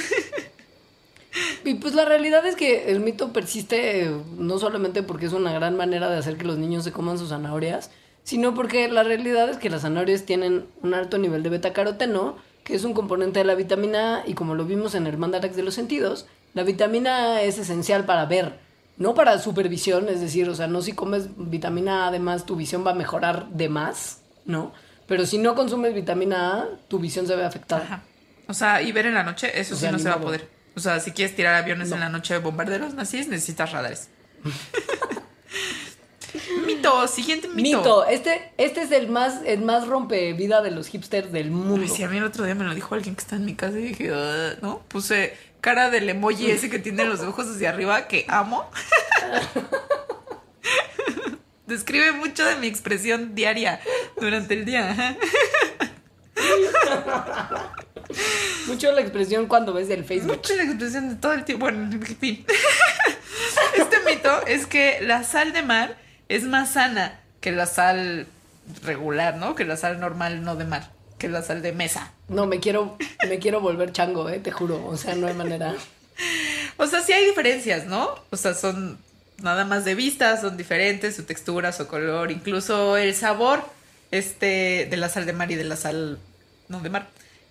[1.63, 5.53] Y pues la realidad es que el mito persiste eh, no solamente porque es una
[5.53, 7.91] gran manera de hacer que los niños se coman sus zanahorias,
[8.23, 12.75] sino porque la realidad es que las zanahorias tienen un alto nivel de betacaroteno, que
[12.75, 15.63] es un componente de la vitamina A, y como lo vimos en el mandarax de
[15.63, 18.59] los sentidos, la vitamina A es esencial para ver,
[18.97, 22.85] no para supervisión, es decir, o sea, no si comes vitamina A, además tu visión
[22.85, 24.73] va a mejorar de más, ¿no?
[25.07, 27.83] Pero si no consumes vitamina A, tu visión se ve afectada.
[27.83, 28.03] Ajá.
[28.47, 30.56] O sea, y ver en la noche, eso O sí no se va a poder.
[30.77, 34.09] O sea, si quieres tirar aviones en la noche de bombarderos nazis, necesitas radares.
[36.67, 37.79] mito, siguiente mito.
[37.79, 41.81] Mito, este, este es el más, el más rompevida de los hipsters del mundo.
[41.81, 43.55] Ay, sí, a mí el otro día me lo dijo alguien que está en mi
[43.55, 44.83] casa y dije, "Ah", ¿no?
[44.87, 48.69] Puse cara del emoji ese que tiene los ojos hacia arriba, que amo.
[51.65, 53.81] Describe mucho de mi expresión diaria
[54.21, 55.17] durante el día.
[58.67, 60.37] Mucho la expresión cuando ves el Facebook.
[60.37, 61.65] Mucha la expresión de todo el tiempo.
[61.65, 62.45] Bueno, en fin.
[63.77, 65.97] Este mito es que la sal de mar
[66.29, 68.27] es más sana que la sal
[68.83, 69.55] regular, ¿no?
[69.55, 70.91] Que la sal normal, no de mar.
[71.17, 72.11] Que la sal de mesa.
[72.27, 72.97] No, me quiero,
[73.27, 74.85] me quiero volver chango, eh, te juro.
[74.85, 75.75] O sea, no hay manera.
[76.79, 78.13] O sea, sí hay diferencias, ¿no?
[78.29, 78.99] O sea, son
[79.41, 83.63] nada más de vista, son diferentes, su textura, su color, incluso el sabor
[84.11, 86.19] este, de la sal de mar y de la sal
[86.69, 87.07] no de mar.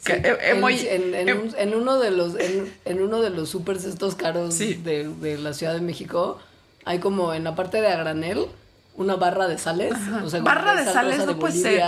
[0.00, 0.22] Sí, en,
[0.60, 4.14] emoji- en- en un- en uno de los en, en uno de los supers estos
[4.14, 4.74] caros Sí.
[4.74, 6.38] de, de la Ciudad de México
[6.84, 8.46] hay como en la parte de a granel
[8.94, 9.92] una barra de sales
[10.22, 11.82] o sea, como Barra de sal sales, no puede ser.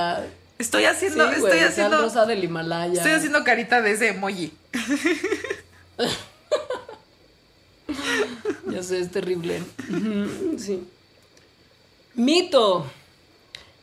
[0.58, 4.52] Estoy Sí, haciendo, estoy haciendo, rosa del Himalaya estoy haciendo carita de ese emoji.
[8.70, 9.62] ya sé es terrible
[10.58, 10.86] sí
[12.20, 12.86] mito.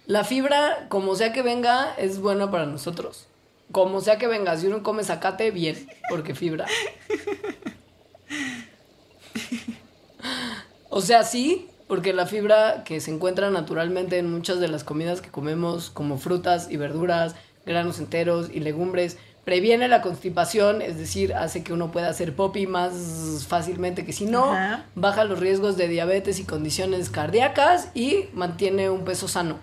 [0.05, 3.27] La fibra como sea que venga es buena para nosotros.
[3.71, 6.65] Como sea que venga si uno come zacate bien porque fibra.
[10.89, 15.21] O sea, sí, porque la fibra que se encuentra naturalmente en muchas de las comidas
[15.21, 17.35] que comemos, como frutas y verduras,
[17.65, 19.17] granos enteros y legumbres,
[19.47, 24.25] previene la constipación, es decir, hace que uno pueda hacer popi más fácilmente que si
[24.25, 24.83] no, Ajá.
[24.93, 29.57] baja los riesgos de diabetes y condiciones cardíacas y mantiene un peso sano.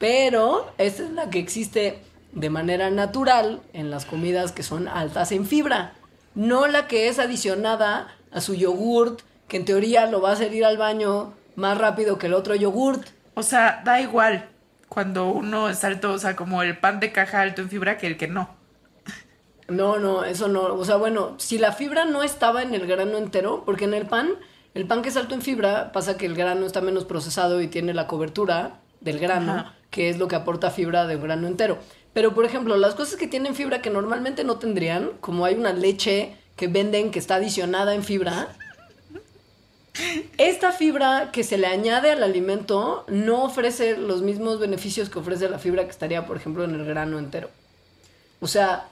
[0.00, 2.00] Pero esta es la que existe
[2.32, 5.92] de manera natural en las comidas que son altas en fibra,
[6.34, 10.52] no la que es adicionada a su yogurt, que en teoría lo va a hacer
[10.52, 13.06] ir al baño más rápido que el otro yogurt.
[13.34, 14.48] O sea, da igual
[14.88, 18.08] cuando uno es alto, o sea, como el pan de caja alto en fibra que
[18.08, 18.57] el que no.
[19.68, 20.74] No, no, eso no.
[20.74, 24.06] O sea, bueno, si la fibra no estaba en el grano entero, porque en el
[24.06, 24.30] pan,
[24.74, 27.68] el pan que es alto en fibra, pasa que el grano está menos procesado y
[27.68, 29.74] tiene la cobertura del grano, Ajá.
[29.90, 31.78] que es lo que aporta fibra de un grano entero.
[32.14, 35.72] Pero, por ejemplo, las cosas que tienen fibra que normalmente no tendrían, como hay una
[35.72, 38.48] leche que venden que está adicionada en fibra,
[40.38, 45.48] esta fibra que se le añade al alimento no ofrece los mismos beneficios que ofrece
[45.48, 47.50] la fibra que estaría, por ejemplo, en el grano entero.
[48.40, 48.88] O sea,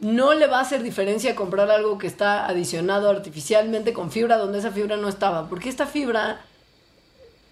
[0.00, 4.58] no le va a hacer diferencia comprar algo que está adicionado artificialmente con fibra donde
[4.58, 6.40] esa fibra no estaba, porque esta fibra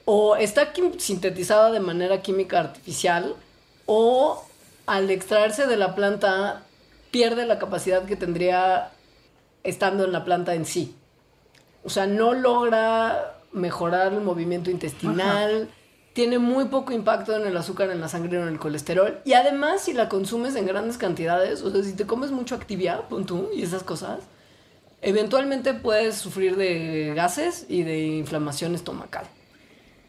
[0.05, 3.37] o está sintetizada de manera química artificial
[3.87, 4.45] o
[4.87, 6.63] al extraerse de la planta
[7.11, 8.91] pierde la capacidad que tendría
[9.63, 10.97] estando en la planta en sí.
[11.85, 15.69] O sea, no logra mejorar el movimiento intestinal,
[16.13, 19.21] tiene muy poco impacto en el azúcar en la sangre o en el colesterol.
[19.25, 23.09] Y además, si la consumes en grandes cantidades, o sea, si te comes mucho Activia,
[23.09, 24.21] pon tú, y esas cosas,
[25.01, 29.27] eventualmente puedes sufrir de gases y de inflamación estomacal.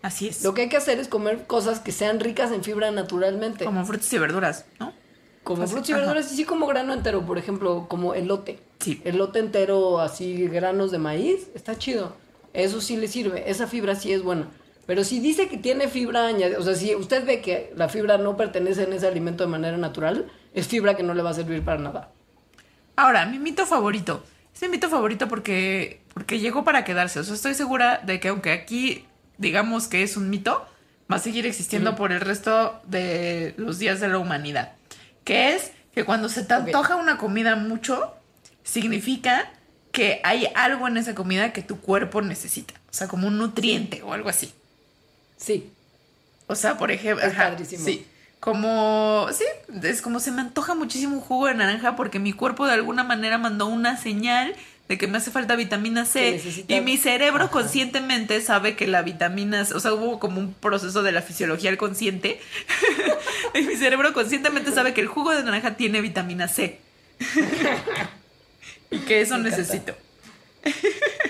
[0.02, 0.44] Así es.
[0.44, 3.64] Lo que hay que hacer es comer cosas que sean ricas en fibra naturalmente.
[3.64, 4.92] Como frutas y verduras, ¿no?
[5.46, 8.60] Como frutas y verduras, y sí como grano entero, por ejemplo, como elote.
[8.80, 9.02] Sí.
[9.06, 12.14] Elote entero, así granos de maíz, está chido.
[12.52, 14.50] Eso sí le sirve, esa fibra sí es buena.
[14.86, 18.18] Pero si dice que tiene fibra añadida, o sea, si usted ve que la fibra
[18.18, 21.34] no pertenece en ese alimento de manera natural, es fibra que no le va a
[21.34, 22.12] servir para nada.
[22.96, 24.24] Ahora, mi mito favorito.
[24.54, 27.20] Es mi mito favorito porque, porque llegó para quedarse.
[27.20, 29.06] O sea, estoy segura de que aunque aquí
[29.38, 30.66] digamos que es un mito,
[31.12, 34.74] va a seguir existiendo por el resto de los días de la humanidad.
[35.24, 38.14] Que es que cuando se te antoja una comida mucho,
[38.64, 39.52] significa
[39.92, 42.74] que hay algo en esa comida que tu cuerpo necesita.
[42.90, 44.54] O sea, como un nutriente o algo así.
[45.44, 45.70] Sí,
[46.48, 47.84] O sea, por ejemplo, Es ajá, padrísimo.
[47.84, 48.06] sí.
[48.40, 49.46] Como, sí,
[49.84, 53.04] es como se me antoja muchísimo un jugo de naranja porque mi cuerpo de alguna
[53.04, 54.54] manera mandó una señal
[54.90, 57.52] de que me hace falta vitamina C necesita- y mi cerebro Ajá.
[57.54, 61.70] conscientemente sabe que la vitamina C, o sea, hubo como un proceso de la fisiología
[61.70, 62.42] al consciente
[63.54, 66.80] y mi cerebro conscientemente sabe que el jugo de naranja tiene vitamina C
[68.92, 69.96] y que eso Me necesito.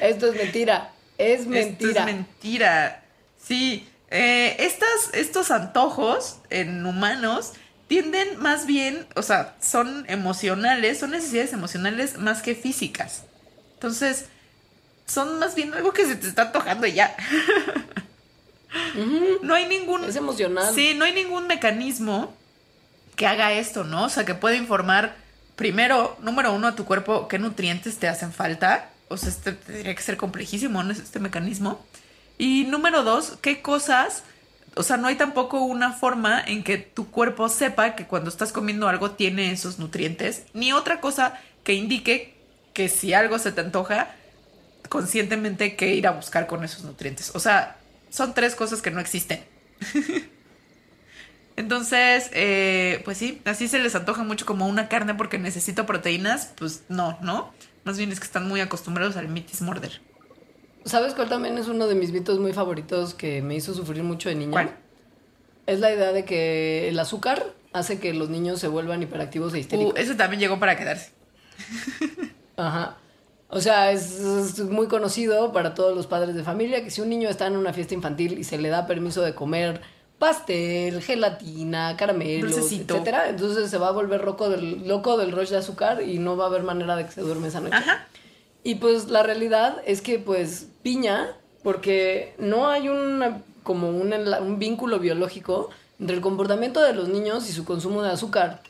[0.01, 1.89] esto es mentira, es mentira.
[1.91, 3.03] Esto es mentira.
[3.45, 7.53] Sí, eh, estas, estos antojos en humanos
[7.87, 13.23] tienden más bien, o sea, son emocionales, son necesidades emocionales más que físicas.
[13.73, 14.25] Entonces,
[15.07, 17.15] son más bien algo que se te está antojando y ya.
[19.43, 20.03] No hay ningún...
[20.03, 20.73] Es emocional.
[20.73, 22.35] Sí, no hay ningún mecanismo
[23.15, 24.05] que haga esto, ¿no?
[24.05, 25.15] O sea, que pueda informar
[25.55, 28.89] primero, número uno, a tu cuerpo qué nutrientes te hacen falta.
[29.09, 30.91] O sea, este tendría que ser complejísimo, ¿no?
[30.91, 31.85] Este mecanismo.
[32.43, 34.25] Y número dos, qué cosas.
[34.75, 38.51] O sea, no hay tampoco una forma en que tu cuerpo sepa que cuando estás
[38.51, 42.35] comiendo algo tiene esos nutrientes, ni otra cosa que indique
[42.73, 44.13] que si algo se te antoja,
[44.89, 47.31] conscientemente que ir a buscar con esos nutrientes.
[47.33, 47.77] O sea,
[48.09, 49.41] son tres cosas que no existen.
[51.55, 56.51] Entonces, eh, pues sí, así se les antoja mucho como una carne porque necesito proteínas.
[56.57, 57.53] Pues no, ¿no?
[57.85, 60.01] Más bien es que están muy acostumbrados al mitis morder.
[60.85, 64.29] ¿Sabes cuál también es uno de mis mitos muy favoritos que me hizo sufrir mucho
[64.29, 64.51] de niña?
[64.51, 64.71] ¿Cuál?
[65.65, 69.59] Es la idea de que el azúcar hace que los niños se vuelvan hiperactivos e
[69.59, 69.93] histéricos.
[69.93, 71.11] Uh, eso también llegó para quedarse.
[72.57, 72.97] Ajá.
[73.49, 77.09] O sea, es, es muy conocido para todos los padres de familia que si un
[77.09, 79.81] niño está en una fiesta infantil y se le da permiso de comer
[80.17, 82.95] pastel, gelatina, caramelos, Dulcecito.
[82.95, 86.37] etcétera, entonces se va a volver loco del, loco del rush de azúcar y no
[86.37, 87.75] va a haber manera de que se duerme esa noche.
[87.75, 88.07] Ajá.
[88.63, 94.59] Y pues la realidad es que pues piña, porque no hay una, como un, un
[94.59, 98.61] vínculo biológico entre el comportamiento de los niños y su consumo de azúcar.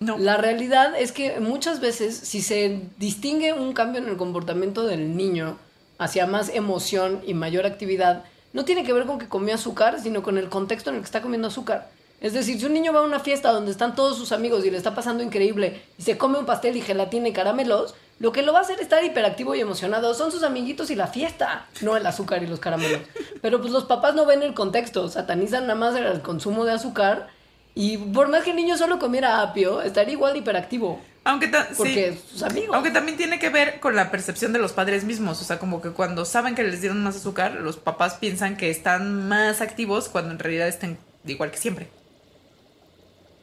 [0.00, 0.18] No.
[0.18, 5.16] La realidad es que muchas veces si se distingue un cambio en el comportamiento del
[5.16, 5.58] niño
[5.98, 10.22] hacia más emoción y mayor actividad, no tiene que ver con que comió azúcar, sino
[10.22, 11.90] con el contexto en el que está comiendo azúcar.
[12.20, 14.70] Es decir, si un niño va a una fiesta donde están todos sus amigos y
[14.70, 18.42] le está pasando increíble y se come un pastel y gelatina y caramelos, Lo que
[18.42, 21.96] lo va a hacer estar hiperactivo y emocionado son sus amiguitos y la fiesta, no
[21.96, 23.00] el azúcar y los caramelos.
[23.42, 27.30] Pero pues los papás no ven el contexto, satanizan nada más el consumo de azúcar
[27.74, 31.00] y por más que el niño solo comiera apio, estaría igual de hiperactivo.
[31.24, 32.24] Aunque, Porque sí.
[32.30, 32.76] sus amigos.
[32.76, 35.40] Aunque también tiene que ver con la percepción de los padres mismos.
[35.40, 38.70] O sea, como que cuando saben que les dieron más azúcar, los papás piensan que
[38.70, 40.96] están más activos cuando en realidad están
[41.26, 41.88] igual que siempre.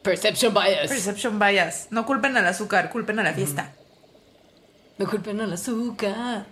[0.00, 0.88] Perception bias.
[0.88, 1.88] Perception bias.
[1.90, 3.74] No culpen al azúcar, culpen a la fiesta.
[5.00, 6.44] No culpen al azúcar,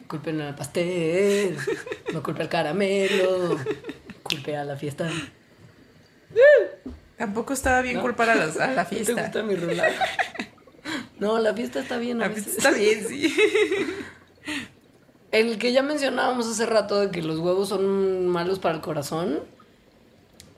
[0.00, 1.56] no culpen al pastel,
[2.12, 3.56] no culpen al caramelo,
[4.24, 5.08] culpe a la fiesta.
[7.16, 8.02] Tampoco estaba bien ¿No?
[8.02, 9.22] culpar a, la ¿No te fiesta.
[9.22, 9.84] gusta mi rola?
[11.20, 12.20] No, la fiesta está bien.
[12.20, 12.54] a La veces.
[12.54, 13.36] fiesta está bien, sí.
[15.30, 19.38] El que ya mencionábamos hace rato de que los huevos son malos para el corazón.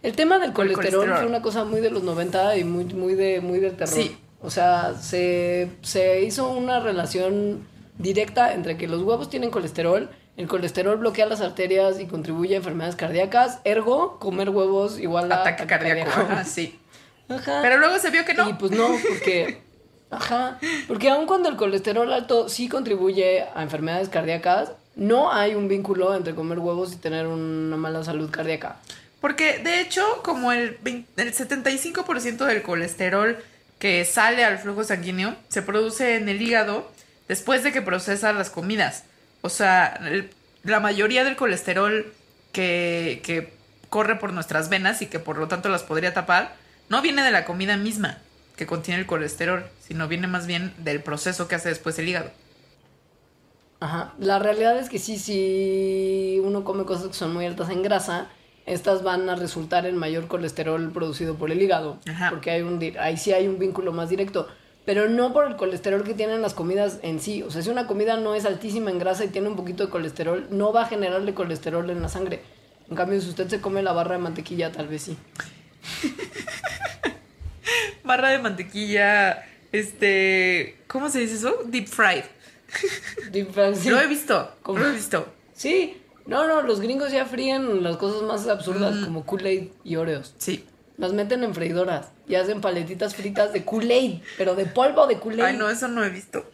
[0.03, 1.07] El tema del colesterol.
[1.17, 3.95] fue una cosa muy de los 90 y muy, muy, de, muy del terror.
[3.95, 4.17] Sí.
[4.43, 7.67] O sea, se, se hizo una relación
[7.99, 12.59] directa entre que los huevos tienen colesterol, el colesterol bloquea las arterias y contribuye a
[12.59, 16.11] enfermedades cardíacas, ergo, comer huevos igual a Ataque cardíaco.
[16.11, 16.81] Ajá, sí.
[17.29, 17.61] Ajá.
[17.61, 18.49] Pero luego se vio que no.
[18.49, 19.61] Y pues no, porque.
[20.11, 20.59] Ajá.
[20.89, 26.15] Porque aun cuando el colesterol alto sí contribuye a enfermedades cardíacas, no hay un vínculo
[26.15, 28.77] entre comer huevos y tener una mala salud cardíaca.
[29.21, 33.37] Porque de hecho, como el, 20 el 75% del colesterol
[33.81, 36.89] que sale al flujo sanguíneo se produce en el hígado
[37.27, 39.05] después de que procesa las comidas.
[39.41, 39.99] O sea,
[40.63, 42.13] la mayoría del colesterol
[42.53, 43.53] que, que
[43.89, 46.55] corre por nuestras venas y que por lo tanto las podría tapar,
[46.89, 48.19] no viene de la comida misma
[48.57, 52.31] que contiene el colesterol, sino viene más bien del proceso que hace después el hígado.
[53.81, 54.13] Ajá.
[54.19, 58.29] La realidad es que sí, si uno come cosas que son muy altas en grasa,
[58.73, 61.99] estas van a resultar en mayor colesterol producido por el hígado.
[62.09, 62.31] Ajá.
[62.31, 64.49] Porque hay un, ahí sí hay un vínculo más directo.
[64.87, 67.43] Pero no por el colesterol que tienen las comidas en sí.
[67.43, 69.91] O sea, si una comida no es altísima en grasa y tiene un poquito de
[69.91, 72.41] colesterol, no va a generarle colesterol en la sangre.
[72.89, 75.17] En cambio, si usted se come la barra de mantequilla, tal vez sí.
[78.05, 81.61] Barra de mantequilla, este, ¿cómo se dice eso?
[81.67, 82.25] Deep fried.
[83.31, 83.91] Deep fried, sí.
[83.91, 84.81] Lo he visto, ¿Cómo?
[84.81, 85.29] lo he visto.
[85.55, 86.00] Sí.
[86.31, 90.33] No, no, los gringos ya fríen las cosas más absurdas como Kool-Aid y Oreos.
[90.39, 90.65] Sí.
[90.97, 95.43] Las meten en freidoras y hacen paletitas fritas de Kool-Aid, pero de polvo de Kool-Aid.
[95.43, 96.49] Ay, no, eso no he visto.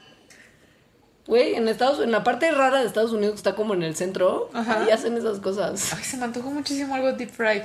[1.26, 3.94] Güey, en Estados en la parte rara de Estados Unidos que está como en el
[3.96, 4.86] centro, Ajá.
[4.88, 5.92] y hacen esas cosas.
[5.92, 7.64] Ay, se me antojó muchísimo algo deep fried.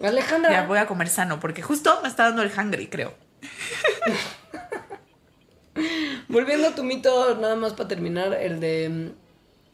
[0.00, 3.12] Alejandra, Ya voy a comer sano, porque justo me está dando el hungry, creo.
[6.28, 9.21] volviendo a tu mito, nada más para terminar, el de mm,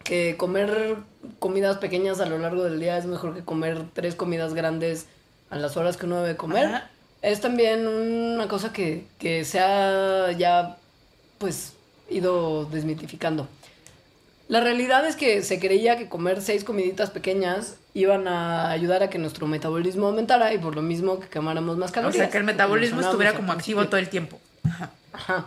[0.09, 0.97] que comer
[1.39, 5.05] comidas pequeñas a lo largo del día es mejor que comer tres comidas grandes
[5.51, 6.65] a las horas que uno debe comer.
[6.65, 6.91] Ajá.
[7.21, 10.79] Es también una cosa que, que se ha ya
[11.37, 11.75] pues
[12.09, 13.49] ido desmitificando.
[14.49, 19.11] La realidad es que se creía que comer seis comiditas pequeñas iban a ayudar a
[19.11, 22.17] que nuestro metabolismo aumentara y por lo mismo que quemáramos más O calorías.
[22.17, 24.41] sea, que el metabolismo estuviera al como activo todo el tiempo.
[24.65, 24.91] Ajá.
[25.13, 25.45] Ajá.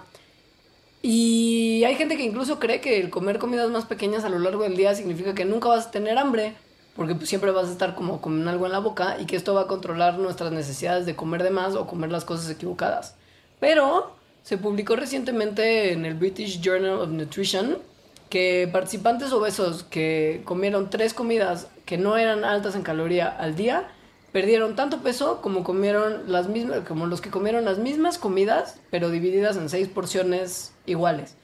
[1.01, 4.63] Y hay gente que incluso cree que el comer comidas más pequeñas a lo largo
[4.63, 6.53] del día significa que nunca vas a tener hambre,
[6.95, 9.53] porque pues siempre vas a estar como con algo en la boca y que esto
[9.53, 13.15] va a controlar nuestras necesidades de comer de más o comer las cosas equivocadas.
[13.59, 17.77] Pero se publicó recientemente en el British Journal of Nutrition
[18.29, 23.87] que participantes obesos que comieron tres comidas que no eran altas en caloría al día
[24.31, 29.09] perdieron tanto peso como comieron las mismas como los que comieron las mismas comidas pero
[29.09, 31.35] divididas en seis porciones iguales.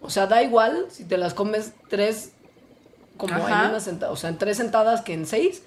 [0.00, 2.32] O sea da igual si te las comes tres
[3.16, 5.62] como en una sentada o sea en tres sentadas que en seis.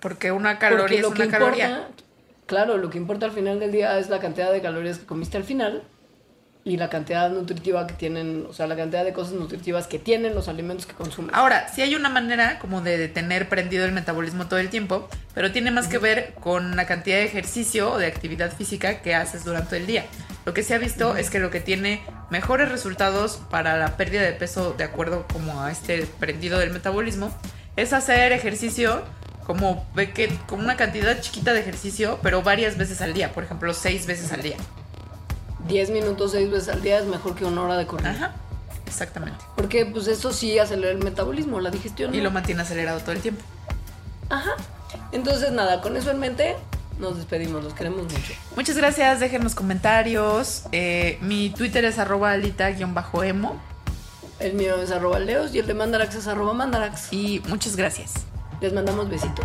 [0.00, 1.68] Porque una porque caloría es lo una que caloría.
[1.70, 2.04] importa
[2.46, 5.36] claro lo que importa al final del día es la cantidad de calorías que comiste
[5.36, 5.82] al final
[6.64, 10.34] y la cantidad nutritiva que tienen o sea la cantidad de cosas nutritivas que tienen
[10.34, 14.46] los alimentos que consumes Ahora, sí hay una manera como de tener prendido el metabolismo
[14.46, 18.06] todo el tiempo, pero tiene más que ver con la cantidad de ejercicio o de
[18.06, 20.04] actividad física que haces durante el día.
[20.44, 24.22] Lo que se ha visto es que lo que tiene mejores resultados para la pérdida
[24.22, 27.36] de peso de acuerdo como a este prendido del metabolismo
[27.76, 29.02] es hacer ejercicio
[29.44, 33.74] como que con una cantidad chiquita de ejercicio, pero varias veces al día, por ejemplo,
[33.74, 34.56] seis veces al día.
[35.68, 38.32] 10 minutos seis veces al día es mejor que una hora de correr Ajá,
[38.86, 39.38] exactamente.
[39.56, 42.24] porque pues eso sí acelera el metabolismo la digestión Y ¿no?
[42.24, 43.42] lo mantiene acelerado todo el tiempo.
[44.28, 44.52] Ajá.
[45.12, 46.56] Entonces, nada, con eso en mente,
[46.98, 47.62] nos despedimos.
[47.62, 48.32] Los queremos mucho.
[48.56, 50.64] Muchas gracias, déjenos comentarios.
[50.72, 53.60] Eh, mi Twitter es arroba alita-emo.
[54.38, 57.12] El mío es arroba leos y el de Mandarax es arroba Mandarax.
[57.12, 58.14] Y muchas gracias.
[58.60, 59.44] Les mandamos besitos.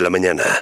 [0.00, 0.58] de la mañana.